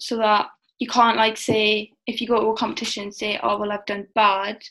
so 0.00 0.16
that 0.16 0.48
you 0.78 0.88
can't 0.88 1.16
like 1.16 1.36
say 1.36 1.92
if 2.06 2.20
you 2.20 2.26
go 2.26 2.40
to 2.40 2.46
a 2.48 2.56
competition 2.56 3.12
say 3.12 3.38
oh 3.42 3.58
well 3.58 3.72
I've 3.72 3.86
done 3.86 4.06
bad 4.14 4.62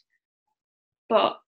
but 1.10 1.40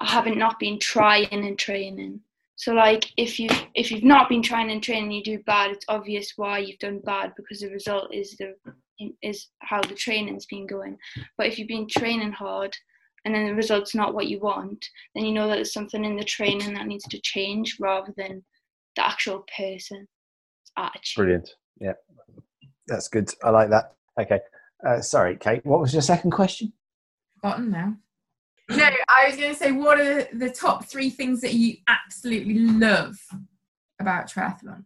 I 0.00 0.06
haven't 0.10 0.38
not 0.38 0.58
been 0.58 0.78
trying 0.78 1.28
and 1.32 1.58
training. 1.58 2.20
So 2.56 2.72
like 2.72 3.12
if 3.16 3.38
you 3.38 3.48
if 3.74 3.90
you've 3.90 4.04
not 4.04 4.28
been 4.28 4.42
trying 4.42 4.70
and 4.70 4.82
training 4.82 5.10
you 5.10 5.22
do 5.22 5.38
bad, 5.44 5.72
it's 5.72 5.84
obvious 5.88 6.32
why 6.36 6.58
you've 6.58 6.78
done 6.78 7.00
bad 7.04 7.32
because 7.36 7.60
the 7.60 7.70
result 7.70 8.14
is 8.14 8.36
the 8.36 8.54
is 9.22 9.48
how 9.60 9.82
the 9.82 9.94
training's 9.94 10.46
been 10.46 10.66
going. 10.66 10.96
But 11.36 11.46
if 11.46 11.58
you've 11.58 11.68
been 11.68 11.88
training 11.88 12.32
hard 12.32 12.74
and 13.24 13.34
then 13.34 13.46
the 13.46 13.54
result's 13.54 13.94
not 13.94 14.14
what 14.14 14.28
you 14.28 14.40
want, 14.40 14.86
then 15.14 15.24
you 15.24 15.32
know 15.32 15.48
that 15.48 15.56
there's 15.56 15.72
something 15.72 16.04
in 16.04 16.16
the 16.16 16.24
training 16.24 16.72
that 16.74 16.86
needs 16.86 17.04
to 17.08 17.20
change 17.20 17.76
rather 17.78 18.14
than 18.16 18.42
the 18.96 19.06
actual 19.06 19.44
person 19.54 20.06
attitude. 20.78 21.16
Brilliant. 21.16 21.50
Yeah, 21.78 21.92
that's 22.86 23.08
good. 23.08 23.30
I 23.42 23.50
like 23.50 23.70
that. 23.70 23.94
Okay. 24.20 24.40
Uh, 24.86 25.00
sorry, 25.00 25.36
Kate. 25.36 25.64
What 25.64 25.80
was 25.80 25.92
your 25.92 26.02
second 26.02 26.30
question? 26.30 26.72
Forgotten 27.40 27.70
now. 27.70 27.96
No, 28.68 28.84
I 28.84 29.28
was 29.28 29.36
going 29.36 29.52
to 29.52 29.58
say, 29.58 29.72
what 29.72 30.00
are 30.00 30.26
the 30.32 30.50
top 30.50 30.86
three 30.86 31.10
things 31.10 31.40
that 31.40 31.54
you 31.54 31.76
absolutely 31.88 32.58
love 32.58 33.16
about 34.00 34.28
triathlon? 34.28 34.84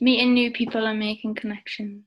Meeting 0.00 0.34
new 0.34 0.52
people 0.52 0.86
and 0.86 0.98
making 0.98 1.34
connections 1.34 2.04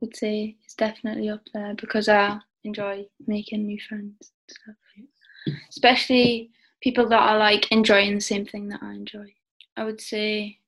would 0.00 0.16
say 0.16 0.56
it's 0.64 0.74
definitely 0.74 1.28
up 1.28 1.42
there 1.52 1.74
because 1.74 2.08
I 2.08 2.38
enjoy 2.64 3.06
making 3.26 3.66
new 3.66 3.78
friends 3.88 4.16
and 4.20 4.56
stuff. 4.56 5.56
Especially 5.68 6.50
people 6.80 7.08
that 7.08 7.20
are 7.20 7.38
like 7.38 7.70
enjoying 7.70 8.14
the 8.14 8.20
same 8.20 8.46
thing 8.46 8.68
that 8.68 8.82
I 8.82 8.94
enjoy. 8.94 9.32
I 9.76 9.84
would 9.84 10.00
say 10.00 10.58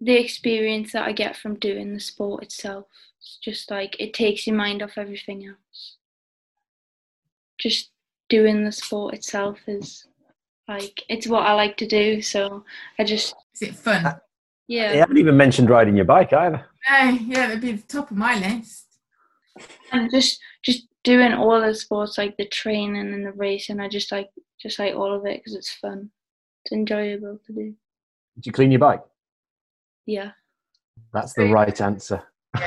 the 0.00 0.14
experience 0.14 0.92
that 0.92 1.06
I 1.06 1.12
get 1.12 1.36
from 1.36 1.58
doing 1.58 1.94
the 1.94 2.00
sport 2.00 2.42
itself. 2.42 2.86
It's 3.20 3.38
just 3.42 3.70
like 3.70 3.96
it 3.98 4.14
takes 4.14 4.46
your 4.46 4.56
mind 4.56 4.82
off 4.82 4.98
everything 4.98 5.46
else. 5.46 5.96
Just 7.58 7.90
doing 8.28 8.64
the 8.64 8.72
sport 8.72 9.14
itself 9.14 9.58
is 9.66 10.06
like 10.68 11.02
it's 11.08 11.26
what 11.26 11.46
I 11.46 11.52
like 11.54 11.76
to 11.78 11.86
do, 11.86 12.20
so 12.20 12.64
I 12.98 13.04
just 13.04 13.34
Is 13.54 13.62
it 13.62 13.74
fun? 13.74 14.04
Uh, 14.04 14.18
yeah. 14.68 14.92
You 14.92 14.98
haven't 14.98 15.18
even 15.18 15.36
mentioned 15.36 15.70
riding 15.70 15.96
your 15.96 16.04
bike 16.04 16.32
either. 16.32 16.66
No, 16.90 17.08
yeah, 17.08 17.46
that'd 17.46 17.60
be 17.60 17.72
the 17.72 17.82
top 17.86 18.10
of 18.10 18.16
my 18.16 18.38
list. 18.38 18.86
and 19.92 20.10
just 20.10 20.40
just 20.62 20.86
doing 21.02 21.32
all 21.32 21.60
the 21.60 21.74
sports 21.74 22.18
like 22.18 22.36
the 22.36 22.46
training 22.48 22.96
and 23.14 23.24
the 23.24 23.32
racing 23.32 23.80
i 23.80 23.88
just 23.88 24.12
like 24.12 24.28
just 24.60 24.78
like 24.78 24.94
all 24.94 25.14
of 25.14 25.24
it 25.24 25.38
because 25.38 25.54
it's 25.54 25.72
fun 25.72 26.10
it's 26.64 26.72
enjoyable 26.72 27.38
to 27.46 27.52
do 27.52 27.74
Did 28.34 28.46
you 28.46 28.52
clean 28.52 28.70
your 28.70 28.80
bike? 28.80 29.02
Yeah 30.06 30.30
That's 31.12 31.34
the 31.34 31.46
right 31.46 31.80
answer. 31.80 32.22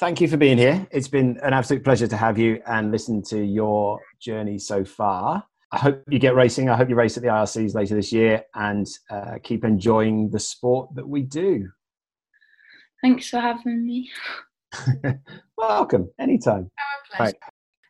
Thank 0.00 0.20
you 0.20 0.26
for 0.26 0.36
being 0.36 0.58
here. 0.58 0.86
It's 0.90 1.06
been 1.06 1.38
an 1.42 1.52
absolute 1.52 1.84
pleasure 1.84 2.08
to 2.08 2.16
have 2.16 2.38
you 2.38 2.60
and 2.66 2.90
listen 2.90 3.22
to 3.24 3.40
your 3.40 4.00
journey 4.20 4.58
so 4.58 4.84
far. 4.84 5.44
I 5.70 5.78
hope 5.78 6.02
you 6.08 6.18
get 6.18 6.34
racing. 6.34 6.68
I 6.68 6.76
hope 6.76 6.88
you 6.88 6.96
race 6.96 7.16
at 7.16 7.22
the 7.22 7.28
IRCs 7.28 7.74
later 7.74 7.94
this 7.94 8.12
year 8.12 8.42
and 8.54 8.86
uh, 9.10 9.36
keep 9.42 9.64
enjoying 9.64 10.28
the 10.30 10.40
sport 10.40 10.88
that 10.96 11.08
we 11.08 11.22
do. 11.22 11.68
Thanks 13.00 13.28
for 13.28 13.40
having 13.40 13.86
me. 13.86 14.10
Welcome, 15.56 16.10
anytime. 16.18 16.70
our 16.78 17.16
pleasure. 17.16 17.36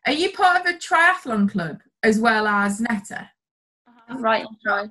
Are 0.06 0.12
you 0.12 0.32
part 0.32 0.60
of 0.60 0.66
a 0.66 0.78
triathlon 0.78 1.50
club 1.50 1.78
as 2.02 2.18
well 2.18 2.46
as 2.46 2.80
NETA? 2.80 3.30
Right, 4.16 4.44
right. 4.66 4.90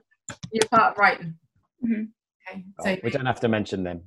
You're 0.51 0.67
part 0.69 0.93
of 0.93 0.97
Ryton. 0.97 1.35
Mhm. 1.85 2.07
Okay. 2.49 2.63
Oh, 2.79 2.83
So 2.85 2.97
we 3.03 3.09
don't 3.09 3.25
have 3.25 3.39
to 3.41 3.47
mention 3.47 3.83
them. 3.83 4.01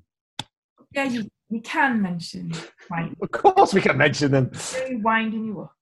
yeah, 0.92 1.04
you, 1.04 1.28
you 1.48 1.60
can 1.60 2.00
mention. 2.02 2.52
Of 3.22 3.30
course, 3.30 3.74
we 3.74 3.80
can 3.80 3.96
mention 3.98 4.30
them. 4.32 4.50
Really 4.74 4.96
winding 4.96 5.44
you 5.46 5.60
up. 5.62 5.72